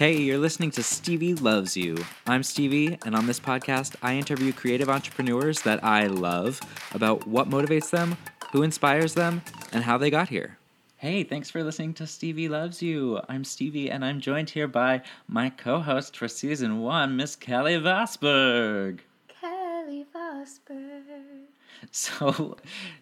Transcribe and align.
Hey, 0.00 0.16
you're 0.16 0.38
listening 0.38 0.70
to 0.70 0.82
Stevie 0.82 1.34
Loves 1.34 1.76
You. 1.76 1.94
I'm 2.26 2.42
Stevie, 2.42 2.96
and 3.04 3.14
on 3.14 3.26
this 3.26 3.38
podcast, 3.38 3.96
I 4.00 4.16
interview 4.16 4.50
creative 4.50 4.88
entrepreneurs 4.88 5.60
that 5.60 5.84
I 5.84 6.06
love 6.06 6.58
about 6.94 7.26
what 7.26 7.50
motivates 7.50 7.90
them, 7.90 8.16
who 8.50 8.62
inspires 8.62 9.12
them, 9.12 9.42
and 9.72 9.84
how 9.84 9.98
they 9.98 10.08
got 10.08 10.30
here. 10.30 10.56
Hey, 10.96 11.22
thanks 11.22 11.50
for 11.50 11.62
listening 11.62 11.92
to 11.92 12.06
Stevie 12.06 12.48
Loves 12.48 12.80
You. 12.80 13.20
I'm 13.28 13.44
Stevie, 13.44 13.90
and 13.90 14.02
I'm 14.02 14.22
joined 14.22 14.48
here 14.48 14.66
by 14.66 15.02
my 15.28 15.50
co 15.50 15.80
host 15.80 16.16
for 16.16 16.28
season 16.28 16.80
one, 16.80 17.14
Miss 17.14 17.36
Kelley 17.36 17.74
Vosberg. 17.74 19.00
Kelley 19.28 20.06
Vosberg. 20.14 21.42
So, 21.90 22.56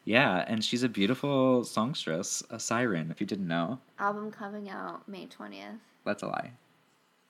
yeah, 0.04 0.44
and 0.48 0.64
she's 0.64 0.82
a 0.82 0.88
beautiful 0.88 1.62
songstress, 1.62 2.42
a 2.50 2.58
siren, 2.58 3.12
if 3.12 3.20
you 3.20 3.26
didn't 3.28 3.46
know. 3.46 3.78
Album 4.00 4.32
coming 4.32 4.68
out 4.68 5.08
May 5.08 5.26
20th. 5.26 5.78
That's 6.04 6.24
a 6.24 6.26
lie. 6.26 6.50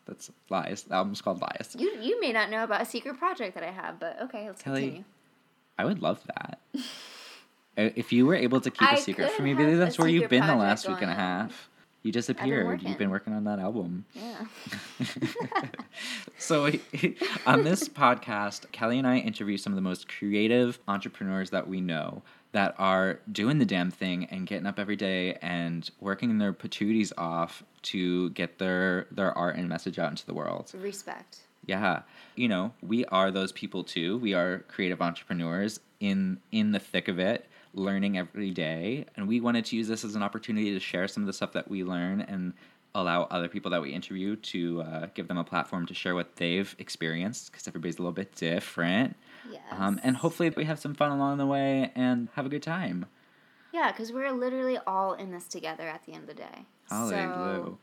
That's 0.08 0.30
lies. 0.48 0.82
The 0.84 0.94
album's 0.94 1.20
called 1.20 1.40
Lies. 1.40 1.76
You 1.78 1.96
you 2.00 2.20
may 2.20 2.32
not 2.32 2.50
know 2.50 2.64
about 2.64 2.80
a 2.80 2.84
secret 2.86 3.18
project 3.18 3.54
that 3.54 3.62
I 3.62 3.70
have, 3.70 4.00
but 4.00 4.20
okay, 4.22 4.46
let's 4.46 4.62
Kelley, 4.62 4.80
continue. 4.80 5.04
I 5.78 5.84
would 5.84 6.02
love 6.02 6.20
that. 6.26 6.58
If 7.78 8.12
you 8.12 8.26
were 8.26 8.34
able 8.34 8.60
to 8.62 8.72
keep 8.72 8.90
a 8.90 8.96
secret 8.96 9.30
from 9.30 9.44
me, 9.44 9.54
maybe 9.54 9.76
that's 9.76 10.00
where 10.00 10.08
you've 10.08 10.28
been 10.28 10.44
the 10.44 10.56
last 10.56 10.88
week 10.88 11.00
and 11.00 11.12
a 11.12 11.14
half. 11.14 11.68
You 12.02 12.10
disappeared. 12.10 12.82
You've 12.82 12.98
been 12.98 13.10
working 13.10 13.32
on 13.34 13.44
that 13.44 13.60
album. 13.60 14.04
Yeah. 14.14 14.46
so, 16.38 16.66
on 17.46 17.62
this 17.62 17.88
podcast, 17.88 18.70
Kelley 18.72 18.98
and 18.98 19.06
I 19.06 19.18
interview 19.18 19.56
some 19.56 19.72
of 19.72 19.76
the 19.76 19.82
most 19.82 20.08
creative 20.08 20.80
entrepreneurs 20.88 21.50
that 21.50 21.68
we 21.68 21.80
know 21.80 22.22
that 22.52 22.74
are 22.78 23.20
doing 23.30 23.58
the 23.58 23.66
damn 23.66 23.90
thing 23.90 24.24
and 24.26 24.46
getting 24.46 24.66
up 24.66 24.78
every 24.78 24.96
day 24.96 25.34
and 25.42 25.90
working 26.00 26.38
their 26.38 26.52
patooties 26.52 27.12
off 27.18 27.62
to 27.82 28.30
get 28.30 28.58
their 28.58 29.06
their 29.10 29.36
art 29.36 29.56
and 29.56 29.68
message 29.68 29.98
out 29.98 30.10
into 30.10 30.26
the 30.26 30.34
world. 30.34 30.72
Respect. 30.74 31.40
Yeah. 31.66 32.02
You 32.34 32.48
know, 32.48 32.72
we 32.82 33.04
are 33.06 33.30
those 33.30 33.52
people 33.52 33.84
too. 33.84 34.16
We 34.18 34.32
are 34.32 34.60
creative 34.68 35.02
entrepreneurs 35.02 35.80
in 36.00 36.40
in 36.50 36.72
the 36.72 36.78
thick 36.78 37.08
of 37.08 37.18
it, 37.18 37.46
learning 37.74 38.16
every 38.16 38.50
day, 38.50 39.04
and 39.16 39.28
we 39.28 39.40
wanted 39.40 39.66
to 39.66 39.76
use 39.76 39.88
this 39.88 40.04
as 40.04 40.14
an 40.14 40.22
opportunity 40.22 40.72
to 40.72 40.80
share 40.80 41.06
some 41.08 41.22
of 41.22 41.26
the 41.26 41.32
stuff 41.32 41.52
that 41.52 41.68
we 41.68 41.84
learn 41.84 42.22
and 42.22 42.54
allow 42.94 43.24
other 43.24 43.48
people 43.48 43.70
that 43.70 43.82
we 43.82 43.90
interview 43.90 44.34
to 44.36 44.82
uh, 44.82 45.06
give 45.14 45.28
them 45.28 45.36
a 45.38 45.44
platform 45.44 45.86
to 45.86 45.94
share 45.94 46.14
what 46.14 46.36
they've 46.36 46.74
experienced 46.78 47.52
because 47.52 47.68
everybody's 47.68 47.96
a 47.96 48.02
little 48.02 48.12
bit 48.12 48.34
different. 48.34 49.14
Yes. 49.50 49.62
Um, 49.70 50.00
and 50.02 50.16
hopefully 50.16 50.50
we 50.50 50.64
have 50.64 50.78
some 50.78 50.94
fun 50.94 51.10
along 51.10 51.38
the 51.38 51.46
way 51.46 51.92
and 51.94 52.28
have 52.34 52.46
a 52.46 52.48
good 52.48 52.62
time. 52.62 53.06
Yeah, 53.72 53.92
because 53.92 54.12
we're 54.12 54.32
literally 54.32 54.78
all 54.86 55.14
in 55.14 55.30
this 55.30 55.46
together 55.46 55.86
at 55.86 56.04
the 56.06 56.12
end 56.12 56.22
of 56.22 56.28
the 56.28 56.34
day. 56.34 56.66
Holiday 56.88 57.22
so. 57.22 57.78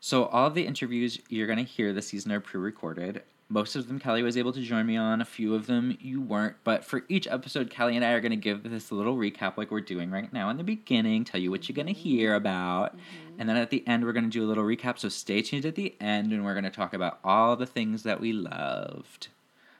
So 0.00 0.26
all 0.26 0.46
of 0.46 0.54
the 0.54 0.66
interviews 0.66 1.18
you're 1.28 1.48
gonna 1.48 1.62
hear 1.62 1.92
this 1.92 2.08
season 2.08 2.32
are 2.32 2.40
pre-recorded. 2.40 3.22
Most 3.50 3.76
of 3.76 3.88
them 3.88 3.98
Kelley 3.98 4.22
was 4.22 4.36
able 4.36 4.52
to 4.52 4.60
join 4.60 4.86
me 4.86 4.96
on. 4.96 5.20
A 5.20 5.24
few 5.24 5.54
of 5.54 5.66
them 5.66 5.96
you 6.00 6.20
weren't. 6.20 6.56
But 6.64 6.84
for 6.84 7.04
each 7.08 7.26
episode, 7.26 7.70
Kelley 7.70 7.96
and 7.96 8.04
I 8.04 8.12
are 8.12 8.20
gonna 8.20 8.36
give 8.36 8.62
this 8.62 8.92
little 8.92 9.16
recap 9.16 9.56
like 9.56 9.70
we're 9.70 9.80
doing 9.80 10.10
right 10.10 10.32
now 10.32 10.50
in 10.50 10.56
the 10.56 10.64
beginning, 10.64 11.24
tell 11.24 11.40
you 11.40 11.50
what 11.50 11.68
you're 11.68 11.74
gonna 11.74 11.92
hear 11.92 12.34
about. 12.34 12.96
And 13.38 13.48
then 13.48 13.56
at 13.56 13.70
the 13.70 13.86
end 13.88 14.04
we're 14.04 14.12
gonna 14.12 14.28
do 14.28 14.44
a 14.44 14.46
little 14.46 14.64
recap. 14.64 14.98
So 14.98 15.08
stay 15.08 15.42
tuned 15.42 15.66
at 15.66 15.74
the 15.74 15.94
end 16.00 16.32
and 16.32 16.44
we're 16.44 16.54
gonna 16.54 16.70
talk 16.70 16.94
about 16.94 17.18
all 17.24 17.56
the 17.56 17.66
things 17.66 18.04
that 18.04 18.20
we 18.20 18.32
loved. 18.32 19.28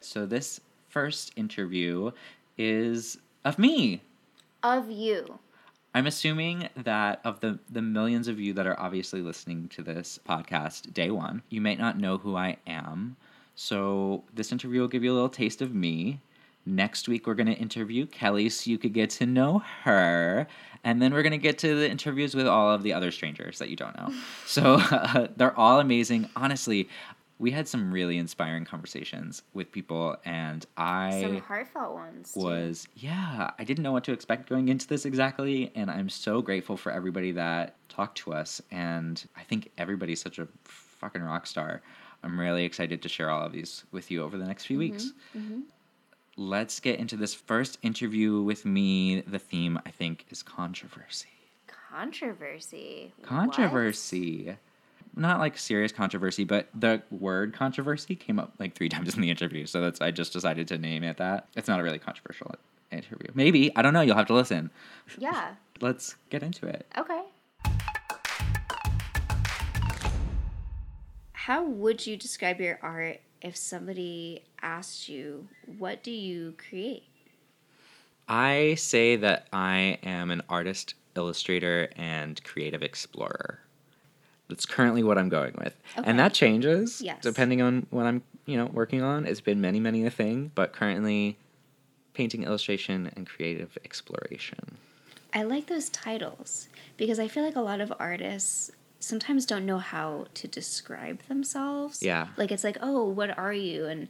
So 0.00 0.26
this 0.26 0.60
first 0.88 1.32
interview 1.36 2.10
is 2.56 3.18
of 3.44 3.58
me. 3.58 4.02
Of 4.62 4.90
you. 4.90 5.38
I'm 5.94 6.06
assuming 6.06 6.68
that 6.76 7.20
of 7.24 7.40
the, 7.40 7.58
the 7.70 7.82
millions 7.82 8.28
of 8.28 8.38
you 8.38 8.52
that 8.54 8.66
are 8.66 8.78
obviously 8.78 9.20
listening 9.22 9.68
to 9.68 9.82
this 9.82 10.18
podcast 10.28 10.92
day 10.92 11.10
one, 11.10 11.42
you 11.48 11.60
might 11.60 11.78
not 11.78 11.98
know 11.98 12.18
who 12.18 12.36
I 12.36 12.56
am. 12.66 13.16
So 13.54 14.22
this 14.32 14.52
interview 14.52 14.80
will 14.80 14.88
give 14.88 15.02
you 15.02 15.12
a 15.12 15.14
little 15.14 15.28
taste 15.28 15.62
of 15.62 15.74
me. 15.74 16.20
Next 16.66 17.08
week, 17.08 17.26
we're 17.26 17.34
going 17.34 17.46
to 17.46 17.54
interview 17.54 18.06
Kelley 18.06 18.50
so 18.50 18.70
you 18.70 18.76
could 18.76 18.92
get 18.92 19.10
to 19.10 19.26
know 19.26 19.62
her. 19.82 20.46
And 20.84 21.00
then 21.00 21.12
we're 21.12 21.22
going 21.22 21.32
to 21.32 21.38
get 21.38 21.58
to 21.58 21.74
the 21.74 21.90
interviews 21.90 22.34
with 22.34 22.46
all 22.46 22.70
of 22.70 22.82
the 22.82 22.92
other 22.92 23.10
strangers 23.10 23.58
that 23.58 23.68
you 23.68 23.76
don't 23.76 23.96
know. 23.96 24.12
so 24.46 24.74
uh, 24.74 25.28
they're 25.36 25.58
all 25.58 25.80
amazing. 25.80 26.28
Honestly, 26.36 26.88
we 27.38 27.50
had 27.52 27.68
some 27.68 27.92
really 27.92 28.18
inspiring 28.18 28.64
conversations 28.64 29.42
with 29.54 29.70
people, 29.70 30.16
and 30.24 30.66
I 30.76 31.20
Some 31.22 31.38
heartfelt 31.38 31.94
ones. 31.94 32.32
too. 32.32 32.40
was 32.40 32.88
yeah 32.96 33.50
i 33.58 33.64
didn't 33.64 33.82
know 33.82 33.92
what 33.92 34.04
to 34.04 34.12
expect 34.12 34.48
going 34.48 34.68
into 34.68 34.86
this 34.86 35.04
exactly 35.04 35.70
and 35.74 35.90
i'm 35.90 36.08
so 36.08 36.42
grateful 36.42 36.76
for 36.76 36.90
everybody 36.92 37.32
that 37.32 37.74
talked 37.88 38.18
to 38.18 38.32
us 38.32 38.60
and 38.70 39.24
i 39.36 39.42
think 39.42 39.70
everybody's 39.78 40.20
such 40.20 40.38
a 40.38 40.48
fucking 40.64 41.22
rock 41.22 41.46
star 41.46 41.80
i'm 42.22 42.38
really 42.38 42.64
excited 42.64 43.02
to 43.02 43.08
share 43.08 43.30
all 43.30 43.44
of 43.44 43.52
these 43.52 43.84
with 43.92 44.10
you 44.10 44.22
over 44.22 44.36
the 44.36 44.44
next 44.44 44.64
few 44.64 44.78
weeks 44.78 45.12
mhm. 45.36 45.62
let's 46.36 46.80
get 46.80 46.98
into 46.98 47.16
this 47.16 47.34
first 47.34 47.78
interview 47.82 48.42
with 48.42 48.64
me 48.64 49.20
the 49.22 49.38
theme 49.38 49.78
i 49.86 49.90
think 49.90 50.26
is 50.30 50.42
controversy 50.42 51.28
controversy. 53.22 54.46
What? 54.46 54.58
Not 55.16 55.38
like 55.40 55.58
serious 55.58 55.92
controversy 55.92 56.44
but 56.44 56.68
the 56.74 57.02
word 57.10 57.52
controversy 57.52 58.14
came 58.14 58.38
up 58.38 58.52
like 58.58 58.74
three 58.74 58.88
times 58.94 59.14
in 59.14 59.20
the 59.20 59.30
interview 59.30 59.66
so 59.66 59.80
that's 59.80 60.00
i 60.00 60.10
just 60.10 60.32
decided 60.32 60.66
to 60.68 60.78
name 60.78 61.02
it 61.04 61.16
that 61.16 61.46
it's 61.56 61.68
not 61.68 61.80
a 61.80 61.82
really 61.82 61.98
controversial 61.98 62.54
interview 62.90 63.28
maybe 63.34 63.70
i 63.76 63.82
don't 63.82 63.92
know 63.92 64.00
you'll 64.00 64.16
have 64.16 64.26
to 64.26 64.34
listen 64.34 64.70
Yeah. 65.18 65.54
let's 65.80 66.16
get 66.30 66.42
into 66.42 66.66
it 66.66 66.86
Okay. 66.96 67.22
How 71.32 71.64
would 71.64 72.06
you 72.06 72.16
describe 72.16 72.60
your 72.60 72.78
art 72.82 73.20
if 73.40 73.56
somebody 73.56 74.42
asked 74.60 75.08
you, 75.08 75.48
what 75.78 76.02
do 76.02 76.10
you 76.10 76.54
create? 76.68 77.04
i 78.28 78.74
say 78.74 79.16
that 79.16 79.46
i 79.54 79.98
am 80.02 80.30
an 80.30 80.42
artist 80.50 80.92
illustrator 81.16 81.88
and 81.96 82.44
creative 82.44 82.82
explorer 82.82 83.58
that's 84.48 84.66
currently 84.66 85.02
what 85.02 85.18
i'm 85.18 85.28
going 85.28 85.54
with 85.58 85.74
Okay. 85.96 86.08
and 86.08 86.18
that 86.18 86.32
changes 86.34 87.00
Yes. 87.00 87.18
depending 87.22 87.62
on 87.62 87.86
what 87.90 88.06
i'm 88.06 88.22
you 88.46 88.56
know 88.56 88.66
working 88.66 89.02
on 89.02 89.26
it's 89.26 89.40
been 89.40 89.60
many 89.60 89.80
many 89.80 90.04
a 90.04 90.10
thing 90.10 90.50
but 90.54 90.72
currently 90.72 91.36
painting 92.14 92.42
illustration 92.42 93.10
and 93.14 93.26
creative 93.26 93.76
exploration 93.84 94.78
I 95.32 95.42
like 95.42 95.66
those 95.66 95.88
titles 95.90 96.68
because 96.96 97.18
I 97.18 97.28
feel 97.28 97.44
like 97.44 97.56
a 97.56 97.60
lot 97.60 97.80
of 97.80 97.92
artists 97.98 98.70
sometimes 99.00 99.46
don't 99.46 99.66
know 99.66 99.78
how 99.78 100.26
to 100.34 100.48
describe 100.48 101.22
themselves. 101.28 102.02
Yeah. 102.02 102.28
Like 102.36 102.50
it's 102.50 102.64
like, 102.64 102.78
oh, 102.80 103.04
what 103.04 103.36
are 103.38 103.52
you? 103.52 103.86
And 103.86 104.08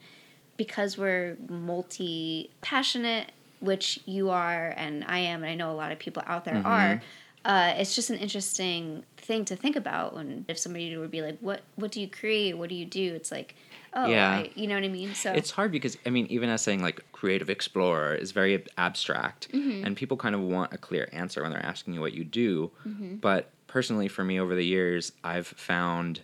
because 0.56 0.96
we're 0.96 1.36
multi 1.48 2.50
passionate, 2.60 3.32
which 3.60 4.00
you 4.06 4.30
are 4.30 4.72
and 4.76 5.04
I 5.06 5.18
am, 5.18 5.42
and 5.42 5.50
I 5.50 5.54
know 5.54 5.70
a 5.70 5.74
lot 5.74 5.92
of 5.92 5.98
people 5.98 6.22
out 6.26 6.44
there 6.44 6.54
mm-hmm. 6.54 6.66
are, 6.66 7.02
uh, 7.48 7.72
it's 7.78 7.94
just 7.94 8.10
an 8.10 8.16
interesting 8.16 9.02
thing 9.16 9.44
to 9.46 9.56
think 9.56 9.74
about. 9.74 10.14
When 10.14 10.44
if 10.48 10.58
somebody 10.58 10.94
would 10.96 11.10
be 11.10 11.22
like, 11.22 11.38
what 11.40 11.62
What 11.76 11.90
do 11.90 12.00
you 12.00 12.08
create? 12.08 12.56
What 12.58 12.68
do 12.68 12.74
you 12.74 12.84
do? 12.84 13.14
It's 13.14 13.32
like, 13.32 13.54
oh, 13.94 14.06
Yeah. 14.06 14.30
I, 14.30 14.50
you 14.54 14.66
know 14.66 14.74
what 14.74 14.84
I 14.84 14.88
mean? 14.88 15.14
So 15.14 15.32
It's 15.32 15.50
hard 15.50 15.72
because 15.72 15.96
I 16.06 16.10
mean, 16.10 16.26
even 16.26 16.50
as 16.50 16.60
saying 16.62 16.82
like 16.82 17.00
creative 17.12 17.48
explorer 17.48 18.14
is 18.14 18.32
very 18.32 18.62
abstract, 18.76 19.48
Mm-hmm. 19.52 19.84
and 19.86 19.96
people 19.96 20.16
kind 20.18 20.34
of 20.34 20.42
want 20.42 20.74
a 20.74 20.78
clear 20.78 21.08
answer 21.12 21.42
when 21.42 21.50
they're 21.50 21.64
asking 21.64 21.94
you 21.94 22.00
what 22.00 22.12
you 22.12 22.22
do. 22.24 22.70
Mm-hmm. 22.86 23.16
But 23.16 23.50
personally, 23.66 24.08
for 24.08 24.22
me, 24.24 24.38
over 24.38 24.54
the 24.54 24.64
years, 24.64 25.12
I've 25.24 25.46
found 25.46 26.20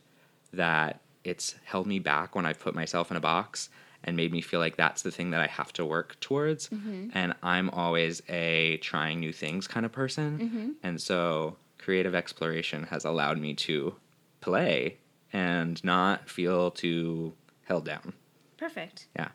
that 0.53 1.01
it's 1.25 1.55
held 1.65 1.87
me 1.87 1.99
back 1.99 2.37
when 2.37 2.45
I've 2.45 2.61
put 2.61 2.75
myself 2.75 3.11
in 3.11 3.17
a 3.17 3.21
box 3.21 3.71
and 4.05 4.17
made 4.17 4.33
me 4.33 4.41
feel 4.41 4.61
like 4.61 4.77
that's 4.77 5.03
the 5.03 5.11
thing 5.11 5.31
that 5.31 5.41
I 5.41 5.47
have 5.47 5.73
to 5.75 5.85
work 5.85 6.19
towards. 6.21 6.69
Mm-hmm. 6.69 7.09
And 7.15 7.35
I'm 7.43 7.71
always 7.71 8.23
a 8.29 8.77
trying 8.79 9.21
new 9.21 9.33
things 9.33 9.67
kind 9.67 9.85
of 9.85 9.93
person, 9.93 10.77
and 10.83 11.01
so 11.01 11.57
creative 11.79 12.15
exploration 12.15 12.85
has 12.85 13.05
allowed 13.05 13.39
me 13.39 13.55
to 13.55 13.95
play 14.41 14.99
and 15.33 15.83
not 15.85 16.29
feel 16.31 16.71
too 16.71 17.35
held 17.65 17.85
down. 17.85 18.13
perfect. 18.57 19.07
Yeah. 19.17 19.29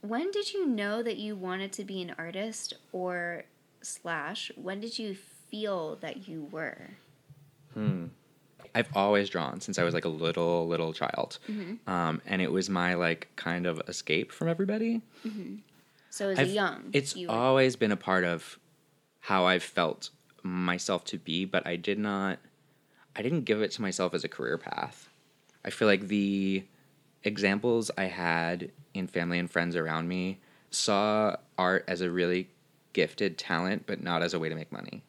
When 0.00 0.30
did 0.30 0.52
you 0.52 0.66
know 0.66 1.02
that 1.02 1.16
you 1.16 1.36
wanted 1.36 1.72
to 1.74 1.84
be 1.84 2.02
an 2.02 2.14
artist 2.18 2.74
or 2.92 3.44
slash 3.82 4.50
when 4.56 4.80
did 4.80 4.98
you 4.98 5.14
feel 5.50 5.96
that 5.96 6.28
you 6.28 6.48
were? 6.50 6.90
I've 8.74 8.88
always 8.94 9.28
drawn 9.28 9.60
since 9.60 9.78
I 9.78 9.84
was 9.84 9.94
like 9.94 10.04
a 10.04 10.10
little 10.10 10.66
little 10.68 10.92
child, 10.92 11.38
Mm-hmm. 11.48 11.88
um, 11.90 12.20
and 12.26 12.40
it 12.42 12.50
was 12.52 12.68
my 12.70 12.94
like 12.94 13.28
kind 13.36 13.66
of 13.66 13.80
escape 13.88 14.32
from 14.32 14.48
everybody. 14.48 15.02
So 16.10 16.30
as 16.30 16.38
I've- 16.38 16.50
a 16.50 16.54
young, 16.54 16.90
It's 16.92 17.14
you 17.16 17.28
were, 17.28 17.34
always 17.34 17.76
been 17.76 17.92
a 17.92 17.96
part 17.96 18.24
of 18.24 18.58
how 19.20 19.44
I've 19.46 19.62
felt 19.62 20.10
myself 20.42 21.04
to 21.06 21.18
be, 21.18 21.44
but 21.44 21.66
I 21.66 21.76
did 21.76 21.98
not. 21.98 22.38
I 23.14 23.22
didn't 23.22 23.42
give 23.42 23.60
it 23.62 23.70
to 23.72 23.82
myself 23.82 24.14
as 24.14 24.24
a 24.24 24.28
career 24.28 24.58
path. 24.58 25.08
I 25.64 25.70
feel 25.70 25.88
like 25.88 26.08
the 26.08 26.64
examples 27.24 27.90
I 27.98 28.04
had 28.04 28.70
in 28.94 29.06
family 29.08 29.38
and 29.38 29.50
friends 29.50 29.74
around 29.74 30.06
me 30.08 30.38
saw 30.70 31.36
art 31.58 31.84
as 31.88 32.00
a 32.02 32.10
really 32.10 32.48
gifted 32.92 33.36
talent, 33.38 33.84
but 33.86 34.02
not 34.02 34.22
as 34.22 34.32
a 34.34 34.38
way 34.38 34.48
to 34.48 34.54
make 34.54 34.70
money. 34.70 35.02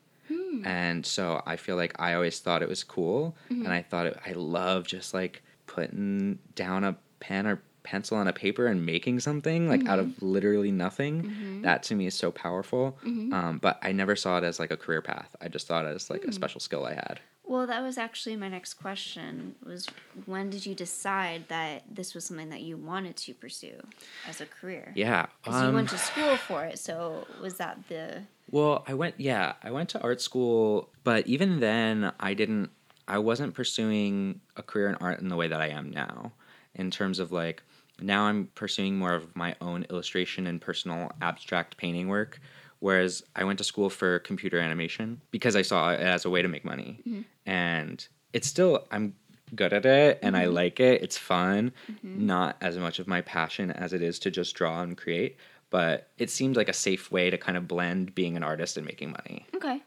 Hmm. 0.60 0.68
And 0.68 1.06
so 1.06 1.42
I 1.46 1.56
feel 1.56 1.76
like 1.76 1.94
I 2.00 2.14
always 2.14 2.40
thought 2.40 2.62
it 2.62 2.70
was 2.70 2.84
cool, 2.84 3.36
and 3.50 3.64
mm-hmm. 3.64 3.72
I 3.72 3.82
thought 3.82 4.08
it, 4.08 4.20
I 4.26 4.34
love 4.34 4.88
just 4.88 5.14
like 5.14 5.44
putting 5.66 6.40
down 6.56 6.84
a 6.84 6.98
pen 7.20 7.48
or 7.48 7.62
pencil 7.84 8.18
on 8.18 8.28
a 8.28 8.34
paper 8.34 8.68
and 8.68 8.86
making 8.86 9.18
something 9.18 9.70
like 9.70 9.80
out 9.88 10.00
mm-hmm. 10.00 10.12
of 10.12 10.22
literally 10.22 10.72
nothing. 10.72 11.24
Mm-hmm. 11.24 11.62
That 11.62 11.84
to 11.84 11.96
me 11.96 12.06
is 12.06 12.16
so 12.16 12.32
powerful. 12.32 12.98
Um, 13.06 13.60
but 13.62 13.80
I 13.82 13.94
never 13.94 14.16
saw 14.16 14.38
it 14.38 14.44
as 14.44 14.60
like 14.60 14.72
a 14.72 14.78
career 14.78 15.02
path. 15.02 15.36
I 15.42 15.48
just 15.48 15.68
thought 15.68 15.86
it 15.86 15.96
as 15.96 16.10
like 16.10 16.24
a 16.24 16.28
hmm. 16.28 16.32
special 16.32 16.60
skill 16.60 16.86
I 16.86 16.96
had. 16.96 17.22
Well, 17.48 17.66
that 17.68 17.82
was 17.82 17.98
actually 17.98 18.36
my 18.36 18.50
next 18.50 18.74
question. 18.74 19.56
Was 19.66 19.88
when 20.26 20.50
did 20.50 20.66
you 20.66 20.76
decide 20.76 21.48
that 21.48 21.84
this 21.90 22.14
was 22.14 22.26
something 22.26 22.50
that 22.50 22.62
you 22.62 22.76
wanted 22.76 23.16
to 23.16 23.34
pursue 23.34 23.82
as 24.28 24.42
a 24.42 24.46
career? 24.46 24.92
Yeah. 24.96 25.28
Because 25.42 25.62
you 25.62 25.70
um, 25.70 25.74
went 25.74 25.90
to 25.90 25.98
school 25.98 26.36
for 26.36 26.66
it, 26.66 26.78
so 26.78 27.26
was 27.42 27.56
that 27.56 27.88
the 27.88 28.24
Well, 28.50 28.84
I 28.88 28.94
went, 28.94 29.16
yeah, 29.20 29.54
I 29.62 29.72
went 29.72 29.90
to 29.90 30.02
art 30.02 30.22
school, 30.22 30.90
but 31.04 31.28
even 31.28 31.60
then, 31.60 32.12
I 32.20 32.34
didn't, 32.34 32.70
I 33.08 33.20
wasn't 33.20 33.54
pursuing 33.54 34.42
a 34.56 34.64
career 34.64 34.90
in 34.90 34.96
art 34.96 35.20
in 35.20 35.30
the 35.30 35.36
way 35.36 35.48
that 35.48 35.62
I 35.62 35.68
am 35.68 35.92
now, 35.92 36.32
in 36.76 36.92
terms 36.92 37.20
of 37.20 37.32
like, 37.32 37.62
now 38.00 38.24
I'm 38.24 38.50
pursuing 38.56 38.98
more 38.98 39.14
of 39.14 39.36
my 39.36 39.56
own 39.60 39.86
illustration 39.90 40.48
and 40.48 40.62
personal 40.62 41.12
abstract 41.22 41.78
painting 41.78 42.08
work. 42.08 42.40
Whereas 42.80 43.24
I 43.36 43.44
went 43.44 43.58
to 43.58 43.64
school 43.64 43.90
for 43.90 44.20
computer 44.20 44.60
animation 44.60 45.20
because 45.32 45.56
I 45.56 45.64
saw 45.64 45.92
it 45.92 46.00
as 46.00 46.26
a 46.26 46.30
way 46.30 46.44
to 46.44 46.48
make 46.48 46.64
money. 46.64 47.00
Mm-hmm. 47.08 47.22
And 47.48 48.08
it's 48.34 48.48
still, 48.48 48.86
I'm 48.92 49.16
good 49.56 49.74
at 49.74 49.86
it 49.86 50.20
and 50.22 50.38
I 50.38 50.44
mm-hmm. 50.44 50.54
like 50.54 50.80
it. 50.80 51.02
It's 51.02 51.18
fun. 51.18 51.72
Mm-hmm. 51.92 52.26
Not 52.26 52.58
as 52.62 52.78
much 52.78 53.00
of 53.00 53.08
my 53.08 53.22
passion 53.22 53.72
as 53.72 53.94
it 53.94 54.04
is 54.04 54.20
to 54.20 54.32
just 54.32 54.56
draw 54.56 54.82
and 54.82 54.96
create. 54.96 55.38
But 55.70 56.10
it 56.18 56.30
seemed 56.30 56.56
like 56.56 56.70
a 56.70 56.74
safe 56.74 57.12
way 57.12 57.30
to 57.30 57.38
kind 57.38 57.58
of 57.58 57.68
blend 57.68 58.16
being 58.16 58.38
an 58.38 58.44
artist 58.44 58.78
and 58.78 58.86
making 58.86 59.12
money. 59.12 59.46
okay? 59.56 59.82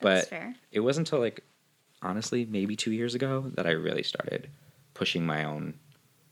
But 0.00 0.28
fair. 0.28 0.54
it 0.70 0.80
wasn't 0.80 1.08
until 1.08 1.18
like, 1.20 1.42
honestly, 2.02 2.44
maybe 2.44 2.76
two 2.76 2.92
years 2.92 3.14
ago 3.16 3.50
that 3.54 3.66
I 3.66 3.70
really 3.70 4.04
started 4.04 4.48
pushing 4.94 5.26
my 5.26 5.42
own 5.44 5.74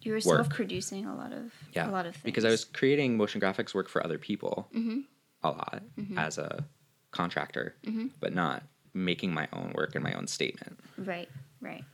You 0.03 0.12
were 0.12 0.17
work. 0.25 0.37
self-producing 0.44 1.05
a 1.06 1.17
lot 1.17 1.33
of 1.33 1.53
yeah 1.73 1.88
a 1.88 1.91
lot 1.91 2.06
of 2.06 2.15
things 2.15 2.23
because 2.23 2.44
I 2.44 2.50
was 2.50 2.65
creating 2.65 3.17
motion 3.17 3.41
graphics 3.41 3.75
work 3.75 3.88
for 3.88 4.05
other 4.05 4.19
people 4.19 4.69
Mm-hmm. 4.75 5.00
a 5.43 5.50
lot 5.50 5.83
as 6.17 6.38
a 6.38 6.65
contractor, 7.11 7.75
but 8.21 8.33
not 8.35 8.62
making 8.94 9.33
my 9.35 9.49
own 9.53 9.73
work 9.75 9.94
and 9.97 10.05
my 10.05 10.12
own 10.12 10.27
statement. 10.29 10.79
right, 10.97 11.29
right. 11.61 11.85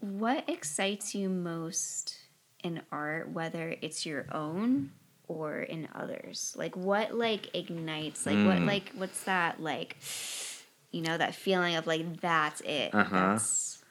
What 0.00 0.48
excites 0.48 1.14
you 1.14 1.28
most 1.28 2.16
in 2.62 2.82
art, 2.92 3.30
whether 3.30 3.74
it's 3.82 4.06
your 4.06 4.26
own 4.32 4.90
or 5.28 5.60
in 5.60 5.88
others? 5.94 6.54
Like 6.56 6.76
what 6.76 7.14
like 7.14 7.54
ignites? 7.54 8.26
Like 8.26 8.36
what 8.44 8.58
Mm. 8.58 8.66
like 8.66 8.92
what's 8.96 9.22
that 9.24 9.62
like? 9.62 9.96
You 10.90 11.02
know 11.02 11.16
that 11.18 11.34
feeling 11.34 11.76
of 11.76 11.86
like 11.86 12.20
that's 12.20 12.60
it. 12.62 12.94
Uh-huh. 12.94 13.14
That's 13.14 13.82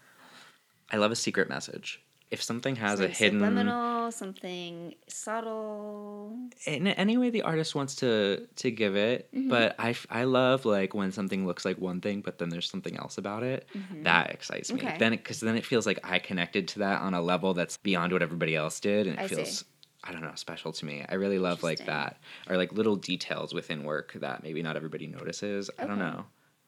I 0.92 0.98
love 0.98 1.12
a 1.12 1.16
secret 1.16 1.48
message. 1.50 2.01
If 2.30 2.44
something 2.44 2.75
has 2.75 3.00
a 3.00 3.07
hidden 3.07 3.39
subliminal, 3.39 4.12
something 4.12 4.95
subtle. 5.07 6.50
in 6.66 6.88
any 6.88 7.18
way 7.18 7.30
the 7.30 7.42
artist 7.44 7.74
wants 7.75 7.95
to 7.98 8.48
to 8.57 8.72
give 8.72 8.95
it 8.95 9.30
Mm-hmm. 9.33 9.50
but 9.50 9.75
I, 9.80 9.95
I 10.10 10.24
love 10.25 10.66
like 10.66 10.94
when 10.94 11.12
something 11.12 11.45
looks 11.45 11.63
like 11.66 11.78
one 11.78 12.01
thing 12.01 12.22
but 12.22 12.38
then 12.40 12.50
there's 12.50 12.69
something 12.69 12.98
else 12.98 13.18
about 13.18 13.44
it 13.44 13.68
that 14.04 14.31
excites 14.31 14.72
me 14.74 14.80
Mm-hmm. 14.80 14.88
Okay. 14.88 14.98
then 14.98 15.12
because 15.12 15.40
then 15.40 15.56
it 15.56 15.66
feels 15.66 15.86
like 15.86 16.00
i 16.04 16.19
connected 16.19 16.68
to 16.69 16.80
that 16.80 17.01
on 17.01 17.13
a 17.13 17.22
level 17.22 17.54
that's 17.54 17.78
beyond 17.78 18.12
what 18.13 18.22
everybody 18.22 18.56
else 18.56 18.80
did 18.80 19.07
and 19.07 19.18
it 19.19 19.22
I 19.24 19.28
see. 19.28 19.66
I 20.03 20.11
don't 20.11 20.21
know 20.21 20.31
special 20.35 20.71
to 20.71 20.85
me 20.85 21.03
i 21.09 21.15
really 21.15 21.39
love 21.39 21.63
like 21.63 21.85
that 21.85 22.17
or 22.49 22.57
like 22.57 22.71
little 22.73 22.95
details 22.95 23.53
within 23.53 23.83
work 23.83 24.13
that 24.13 24.44
maybe 24.44 24.61
not 24.61 24.75
everybody 24.75 25.07
notices 25.07 25.69
i 25.79 25.85
don't 25.85 25.99
know 25.99 26.25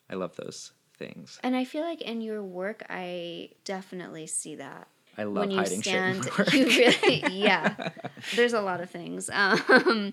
i 0.09 0.15
love 0.15 0.35
those 0.35 0.71
things 0.97 1.39
And 1.43 1.55
I 1.55 1.63
feel 1.63 1.83
like 1.83 2.01
in 2.01 2.19
your 2.19 2.43
work, 2.43 2.83
I 2.89 3.51
definitely 3.63 4.27
see 4.27 4.55
that. 4.55 4.87
i 5.17 5.23
love 5.23 5.35
when 5.43 5.51
you 5.51 5.57
hiding 5.59 5.81
stand, 5.81 6.23
shit 6.25 6.33
in 6.33 6.37
work. 6.37 6.53
you 6.53 6.65
really, 6.65 7.23
yeah. 7.37 7.89
There's 8.35 8.51
a 8.51 8.59
lot 8.61 8.81
of 8.81 8.89
things. 8.89 9.29
Um, 9.29 10.11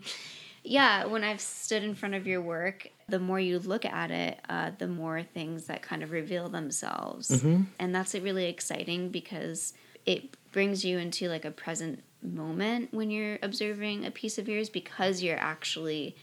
yeah, 0.63 1.07
when 1.07 1.25
I've 1.25 1.41
stood 1.41 1.83
in 1.83 1.95
front 1.97 2.15
of 2.15 2.27
your 2.29 2.41
work, 2.41 2.89
the 3.09 3.19
more 3.19 3.39
you 3.41 3.59
look 3.59 3.85
at 3.85 4.11
it, 4.13 4.41
uh, 4.49 4.71
the 4.79 4.87
more 4.87 5.23
things 5.25 5.67
that 5.67 5.83
kind 5.83 6.03
of 6.05 6.13
reveal 6.13 6.49
themselves, 6.49 7.31
Mm-hmm. 7.31 7.63
and 7.81 7.93
that's 7.95 8.15
really 8.15 8.47
exciting 8.47 9.09
because 9.11 9.75
it 10.05 10.37
brings 10.53 10.85
you 10.85 10.99
into 10.99 11.29
like 11.29 11.45
a 11.45 11.51
present 11.51 12.03
moment 12.23 12.93
when 12.93 13.11
you're 13.11 13.39
observing 13.43 14.05
a 14.05 14.11
piece 14.11 14.39
of 14.39 14.49
yours 14.49 14.69
because 14.69 15.23
you're 15.23 15.39
actually 15.39 16.17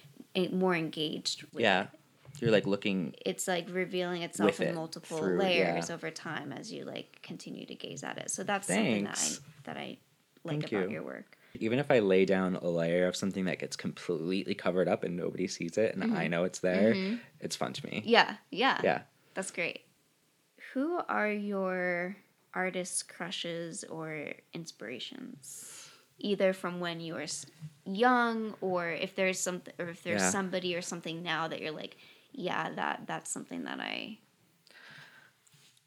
more 0.51 0.75
engaged. 0.75 1.43
With 1.53 1.61
yeah 1.61 1.83
it. 1.83 2.41
you're 2.41 2.51
like 2.51 2.65
looking 2.65 3.15
it's 3.25 3.47
like 3.47 3.67
revealing 3.69 4.23
itself 4.23 4.59
in 4.59 4.69
it, 4.69 4.75
multiple 4.75 5.17
through- 5.17 5.39
layers 5.39 5.89
yeah. 5.89 5.95
over 5.95 6.09
time 6.09 6.51
as 6.51 6.71
you 6.71 6.85
like 6.85 7.21
continue 7.21 7.65
to 7.65 7.75
gaze 7.75 8.03
at 8.03 8.17
it. 8.17 8.31
So 8.31 8.43
that's 8.43 8.67
something 8.67 9.03
that 9.05 9.11
I 9.11 9.15
Thanks. 9.15 9.41
that 9.63 9.77
I 9.77 9.97
like 10.43 10.61
Thank 10.61 10.71
about 10.71 10.89
you. 10.89 10.95
your 10.95 11.03
work. 11.03 11.37
even 11.59 11.79
if 11.79 11.89
I 11.91 11.99
lay 11.99 12.25
down 12.25 12.55
a 12.55 12.67
layer 12.67 13.07
of 13.07 13.15
something 13.15 13.45
that 13.45 13.59
gets 13.59 13.75
completely 13.75 14.55
covered 14.55 14.87
up 14.87 15.03
and 15.03 15.15
nobody 15.15 15.47
sees 15.47 15.77
it 15.77 15.93
and 15.93 16.03
I 16.03 16.07
mm-hmm. 16.07 16.31
know 16.31 16.43
it's 16.43 16.59
there, 16.59 16.93
mm-hmm. 16.93 17.15
it's 17.39 17.55
fun 17.55 17.73
to 17.73 17.85
me. 17.85 18.01
Yeah, 18.05 18.35
yeah, 18.49 18.81
Yeah. 18.83 19.01
That's 19.35 19.51
great. 19.51 19.81
Who 20.73 20.99
are 21.07 21.31
your 21.31 22.17
artist 22.53 23.07
crushes 23.09 23.83
or 23.83 24.33
inspirations? 24.53 25.82
Either 26.19 26.54
from 26.54 26.80
when 26.80 27.00
you 27.00 27.13
were 27.15 27.25
young, 27.86 28.54
or 28.62 28.89
if 28.89 29.15
there's 29.15 29.39
something, 29.39 29.74
or 29.80 29.88
if 29.89 30.04
there's 30.04 30.21
Yeah. 30.21 30.30
somebody 30.30 30.75
or 30.75 30.81
something 30.81 31.21
now 31.24 31.48
that 31.48 31.60
you're 31.62 31.71
like, 31.71 31.98
yeah, 32.31 32.71
that 32.71 33.01
that's 33.07 33.30
something 33.30 33.63
that 33.65 33.80
I 33.80 34.19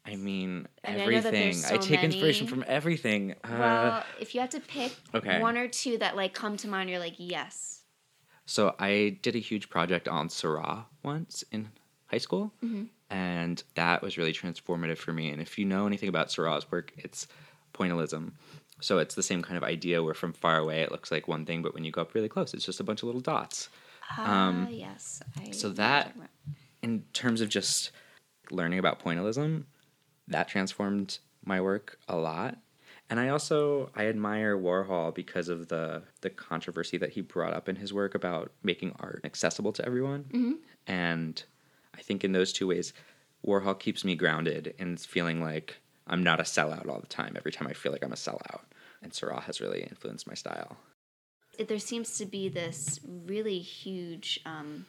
I 0.05 0.15
mean, 0.15 0.67
And 0.85 1.01
I 1.01 1.03
everything. 1.03 1.49
I, 1.49 1.51
so 1.51 1.77
take 1.77 2.01
inspiration 2.01 2.47
from 2.47 2.63
everything. 2.67 3.33
Uh, 3.43 3.47
Well, 3.59 4.03
if 4.21 4.33
you 4.33 4.39
had 4.39 4.51
to 4.51 4.61
pick 4.61 4.93
okay. 5.13 5.41
one 5.41 5.57
or 5.57 5.67
two 5.67 5.97
that 5.97 6.15
like 6.15 6.33
come 6.33 6.55
to 6.57 6.67
mind, 6.69 6.89
you're 6.89 6.99
like, 6.99 7.15
yes. 7.17 7.81
so 8.45 8.73
I 8.79 9.17
did 9.21 9.35
a 9.35 9.39
huge 9.39 9.69
project 9.69 10.07
on 10.07 10.29
Seurat 10.29 10.85
once 11.03 11.43
in 11.51 11.69
high 12.05 12.19
school, 12.19 12.53
Mm-hmm. 12.63 12.85
and 13.09 13.61
that 13.75 14.01
was 14.01 14.17
really 14.17 14.31
transformative 14.31 14.97
for 14.97 15.11
me. 15.11 15.29
And 15.29 15.41
if 15.41 15.57
you 15.59 15.65
know 15.65 15.85
anything 15.87 16.07
about 16.07 16.31
Seurat's 16.31 16.71
work, 16.71 16.93
it's 16.97 17.27
pointillism. 17.73 18.31
So 18.79 18.99
it's 18.99 19.15
the 19.15 19.23
same 19.23 19.41
kind 19.41 19.57
of 19.57 19.63
idea 19.63 20.03
where 20.03 20.13
from 20.13 20.33
far 20.33 20.57
away 20.57 20.81
it 20.81 20.91
looks 20.91 21.11
like 21.11 21.27
one 21.27 21.45
thing, 21.45 21.61
but 21.61 21.73
when 21.73 21.83
you 21.83 21.91
go 21.91 22.01
up 22.01 22.13
really 22.13 22.29
close, 22.29 22.53
it's 22.53 22.65
just 22.65 22.79
a 22.79 22.83
bunch 22.83 23.01
of 23.01 23.07
little 23.07 23.21
dots. 23.21 23.69
Ah, 24.17 24.67
yes. 24.69 25.21
I 25.39 25.51
so 25.51 25.69
that- 25.69 26.05
you're 26.05 26.13
talking 26.13 26.21
about. 26.21 26.29
in 26.83 27.03
terms 27.13 27.41
of 27.41 27.49
just 27.49 27.91
learning 28.51 28.79
about 28.79 29.03
pointillism, 29.03 29.63
that 30.27 30.47
transformed 30.47 31.19
my 31.43 31.59
work 31.61 31.97
a 32.07 32.15
lot. 32.15 32.57
And 33.09 33.19
I 33.19 33.29
also 33.29 33.89
I 33.95 34.07
admire 34.07 34.57
Warhol 34.57 35.15
because 35.15 35.47
of 35.49 35.69
the 35.69 36.03
the 36.21 36.29
controversy 36.29 36.97
that 36.97 37.11
he 37.11 37.21
brought 37.21 37.53
up 37.53 37.69
in 37.69 37.77
his 37.77 37.93
work 37.93 38.15
about 38.15 38.51
making 38.63 38.93
art 38.99 39.21
accessible 39.23 39.71
to 39.73 39.85
everyone. 39.85 40.59
And 40.85 41.41
I 41.97 42.01
think 42.01 42.23
in 42.23 42.33
those 42.33 42.51
two 42.53 42.67
ways, 42.67 42.93
Warhol 43.45 43.79
keeps 43.79 44.03
me 44.03 44.15
grounded 44.15 44.73
and 44.77 44.99
feeling 44.99 45.41
like 45.41 45.77
I'm 46.07 46.23
not 46.23 46.39
a 46.39 46.43
sellout 46.43 46.87
all 46.87 46.99
the 46.99 47.07
time. 47.07 47.35
Every 47.37 47.51
time 47.51 47.67
I 47.67 47.73
feel 47.73 47.91
like 47.91 48.03
I'm 48.03 48.13
a 48.13 48.15
sellout, 48.15 48.61
and 49.01 49.13
Seurat 49.13 49.43
has 49.43 49.61
really 49.61 49.83
influenced 49.83 50.27
my 50.27 50.33
style. 50.33 50.77
There 51.67 51.79
seems 51.79 52.17
to 52.17 52.25
be 52.25 52.49
this 52.49 52.99
really 53.25 53.59
huge 53.59 54.39
um, 54.45 54.85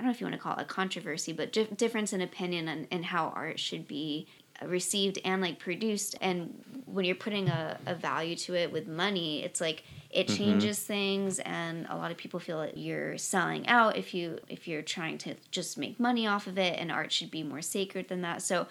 I 0.00 0.02
don't 0.02 0.06
know 0.06 0.12
if 0.12 0.20
you 0.22 0.26
want 0.26 0.36
to 0.36 0.40
call 0.40 0.56
it 0.56 0.62
a 0.62 0.64
controversy, 0.64 1.34
but 1.34 1.52
dif- 1.52 1.76
difference 1.76 2.14
in 2.14 2.22
opinion 2.22 2.68
in, 2.68 2.86
in 2.86 3.02
how 3.02 3.34
art 3.36 3.58
should 3.58 3.86
be 3.86 4.26
received 4.64 5.18
and 5.26 5.42
like 5.42 5.58
produced. 5.58 6.16
And 6.22 6.64
when 6.86 7.04
you're 7.04 7.14
putting 7.14 7.48
a, 7.48 7.78
a 7.84 7.94
value 7.94 8.34
to 8.36 8.54
it 8.54 8.72
with 8.72 8.88
money, 8.88 9.44
it's 9.44 9.60
like 9.60 9.84
it 10.10 10.26
changes 10.26 10.78
things, 10.78 11.38
and 11.40 11.86
a 11.90 11.96
lot 11.96 12.10
of 12.10 12.16
people 12.16 12.40
feel 12.40 12.60
that 12.60 12.78
you're 12.78 13.18
selling 13.18 13.66
out 13.68 13.96
if 13.96 14.14
you 14.14 14.38
if 14.48 14.66
you're 14.66 14.82
trying 14.82 15.18
to 15.18 15.34
just 15.50 15.76
make 15.76 16.00
money 16.00 16.26
off 16.26 16.46
of 16.46 16.56
it, 16.56 16.78
and 16.78 16.90
art 16.90 17.12
should 17.12 17.30
be 17.30 17.42
more 17.42 17.60
sacred 17.60 18.08
than 18.08 18.22
that. 18.22 18.40
So 18.42 18.68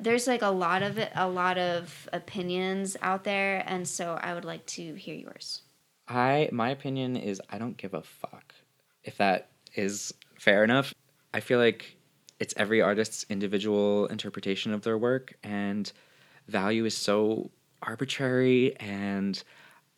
there's 0.00 0.26
like 0.26 0.42
a 0.42 0.50
lot 0.50 0.82
of 0.82 0.98
it, 0.98 1.12
a 1.14 1.28
lot 1.28 1.58
of 1.58 2.08
opinions 2.12 2.96
out 3.02 3.24
there, 3.24 3.62
and 3.66 3.86
so 3.86 4.18
I 4.20 4.34
would 4.34 4.44
like 4.44 4.66
to 4.66 4.94
hear 4.94 5.14
yours. 5.14 5.62
I 6.08 6.48
my 6.52 6.70
opinion 6.70 7.16
is 7.16 7.40
I 7.50 7.58
don't 7.58 7.76
give 7.76 7.94
a 7.94 8.02
fuck 8.02 8.54
if 9.02 9.16
that 9.18 9.48
is 9.74 10.12
fair 10.38 10.64
enough. 10.64 10.94
I 11.34 11.40
feel 11.40 11.58
like 11.58 11.96
it's 12.38 12.54
every 12.56 12.82
artist's 12.82 13.24
individual 13.28 14.06
interpretation 14.06 14.72
of 14.72 14.82
their 14.82 14.98
work 14.98 15.34
and 15.42 15.90
value 16.48 16.84
is 16.84 16.96
so 16.96 17.50
arbitrary 17.82 18.76
and 18.78 19.42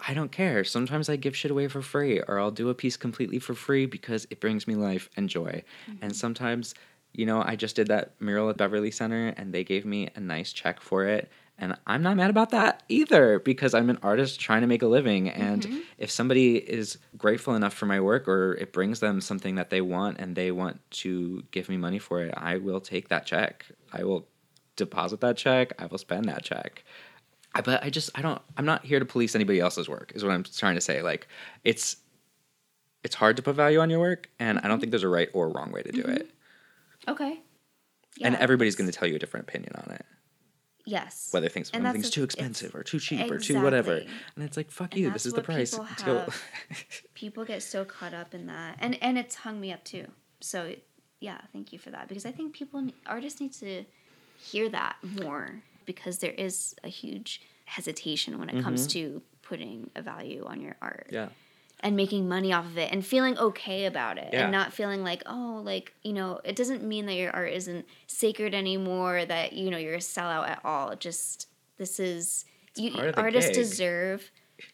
I 0.06 0.14
don't 0.14 0.30
care. 0.30 0.62
Sometimes 0.62 1.08
I 1.08 1.16
give 1.16 1.36
shit 1.36 1.50
away 1.50 1.66
for 1.66 1.82
free 1.82 2.20
or 2.20 2.38
I'll 2.38 2.52
do 2.52 2.68
a 2.68 2.74
piece 2.74 2.96
completely 2.96 3.40
for 3.40 3.54
free 3.54 3.86
because 3.86 4.26
it 4.30 4.40
brings 4.40 4.68
me 4.68 4.76
life 4.76 5.10
and 5.16 5.28
joy. 5.28 5.64
And 5.86 5.98
mm-hmm. 5.98 6.10
sometimes, 6.10 6.74
you 7.18 7.26
know, 7.26 7.42
I 7.44 7.56
just 7.56 7.74
did 7.74 7.88
that 7.88 8.12
mural 8.20 8.48
at 8.48 8.56
Beverly 8.56 8.92
Center 8.92 9.34
and 9.36 9.52
they 9.52 9.64
gave 9.64 9.84
me 9.84 10.08
a 10.14 10.20
nice 10.20 10.52
check 10.52 10.80
for 10.80 11.04
it. 11.04 11.28
And 11.58 11.76
I'm 11.84 12.00
not 12.00 12.16
mad 12.16 12.30
about 12.30 12.50
that 12.50 12.84
either 12.88 13.40
because 13.40 13.74
I'm 13.74 13.90
an 13.90 13.98
artist 14.04 14.38
trying 14.38 14.60
to 14.60 14.68
make 14.68 14.82
a 14.82 14.86
living. 14.86 15.28
And 15.28 15.62
mm-hmm. 15.62 15.78
if 15.98 16.12
somebody 16.12 16.58
is 16.58 16.96
grateful 17.16 17.56
enough 17.56 17.74
for 17.74 17.86
my 17.86 17.98
work 17.98 18.28
or 18.28 18.54
it 18.54 18.72
brings 18.72 19.00
them 19.00 19.20
something 19.20 19.56
that 19.56 19.68
they 19.68 19.80
want 19.80 20.18
and 20.18 20.36
they 20.36 20.52
want 20.52 20.80
to 20.92 21.42
give 21.50 21.68
me 21.68 21.76
money 21.76 21.98
for 21.98 22.22
it, 22.22 22.32
I 22.36 22.58
will 22.58 22.80
take 22.80 23.08
that 23.08 23.26
check. 23.26 23.66
I 23.92 24.04
will 24.04 24.28
deposit 24.76 25.20
that 25.22 25.36
check. 25.36 25.72
I 25.76 25.86
will 25.86 25.98
spend 25.98 26.26
that 26.26 26.44
check. 26.44 26.84
I, 27.52 27.62
but 27.62 27.82
I 27.82 27.90
just 27.90 28.10
I 28.14 28.22
don't 28.22 28.40
I'm 28.56 28.64
not 28.64 28.84
here 28.84 29.00
to 29.00 29.04
police 29.04 29.34
anybody 29.34 29.58
else's 29.58 29.88
work 29.88 30.12
is 30.14 30.22
what 30.22 30.32
I'm 30.32 30.44
trying 30.44 30.76
to 30.76 30.80
say. 30.80 31.02
Like 31.02 31.26
it's 31.64 31.96
it's 33.02 33.16
hard 33.16 33.36
to 33.38 33.42
put 33.42 33.56
value 33.56 33.80
on 33.80 33.90
your 33.90 33.98
work 33.98 34.30
and 34.38 34.58
I 34.58 34.62
don't 34.62 34.70
mm-hmm. 34.70 34.82
think 34.82 34.90
there's 34.92 35.02
a 35.02 35.08
right 35.08 35.30
or 35.32 35.48
wrong 35.48 35.72
way 35.72 35.82
to 35.82 35.90
do 35.90 36.02
mm-hmm. 36.02 36.12
it. 36.12 36.30
Okay. 37.08 37.40
and 38.20 38.36
everybody's 38.36 38.76
going 38.76 38.90
to 38.90 38.96
tell 38.96 39.08
you 39.08 39.16
a 39.16 39.18
different 39.18 39.48
opinion 39.48 39.72
on 39.76 39.92
it. 39.94 40.04
Yes. 40.84 41.28
Whether 41.32 41.48
things 41.50 41.70
one 41.72 41.82
thing's 41.92 42.08
too 42.10 42.22
expensive 42.24 42.74
or 42.74 42.82
too 42.82 42.98
cheap 42.98 43.30
or 43.30 43.38
too 43.38 43.60
whatever. 43.62 43.96
And 44.36 44.44
it's 44.44 44.56
like 44.56 44.70
fuck 44.70 44.92
And 44.94 45.02
you, 45.02 45.10
this 45.10 45.26
is 45.26 45.34
the 45.34 45.42
price. 45.42 45.72
people 45.72 45.84
have. 46.04 46.42
People 47.14 47.44
get 47.44 47.62
so 47.62 47.84
caught 47.84 48.14
up 48.14 48.34
in 48.34 48.46
that, 48.46 48.76
and 48.80 48.96
and 49.02 49.18
it's 49.18 49.34
hung 49.34 49.60
me 49.60 49.70
up 49.72 49.84
too. 49.84 50.06
So 50.40 50.74
yeah, 51.20 51.38
thank 51.52 51.72
you 51.72 51.78
for 51.78 51.90
that 51.90 52.08
because 52.08 52.24
I 52.24 52.30
think 52.32 52.54
people 52.54 52.86
artists 53.06 53.40
need 53.40 53.52
to 53.54 53.84
hear 54.38 54.68
that 54.70 54.96
more 55.20 55.60
because 55.84 56.18
there 56.18 56.32
is 56.32 56.74
a 56.84 56.88
huge 56.88 57.42
hesitation 57.66 58.38
when 58.38 58.48
it 58.48 58.62
comes 58.62 58.86
to 58.86 59.20
putting 59.42 59.90
a 59.96 60.00
value 60.00 60.44
on 60.46 60.60
your 60.60 60.76
art 60.80 61.06
Mm-hmm. 61.08 61.14
yeah. 61.14 61.28
And 61.80 61.94
making 61.96 62.28
money 62.28 62.52
off 62.52 62.64
of 62.66 62.76
it 62.78 62.90
and 62.92 63.04
feeling 63.06 63.38
okay 63.38 63.84
about 63.86 64.18
it 64.18 64.30
Yeah. 64.32 64.44
and 64.44 64.52
not 64.52 64.72
feeling 64.72 65.02
like 65.04 65.22
oh 65.26 65.60
like 65.64 65.92
you 66.02 66.12
know 66.12 66.40
it 66.44 66.56
doesn't 66.56 66.82
mean 66.82 67.06
that 67.06 67.14
your 67.14 67.30
art 67.30 67.52
isn't 67.52 67.86
sacred 68.06 68.54
anymore 68.54 69.24
that 69.24 69.52
you 69.52 69.70
know 69.70 69.78
you're 69.78 69.94
a 69.94 69.98
sellout 69.98 70.48
at 70.48 70.60
all 70.64 70.96
just 70.96 71.46
this 71.76 72.00
is 72.00 72.44
you, 72.76 72.90
of 72.94 73.14
the 73.14 73.20
artists 73.20 73.50
gig. 73.50 73.56
deserve 73.64 74.30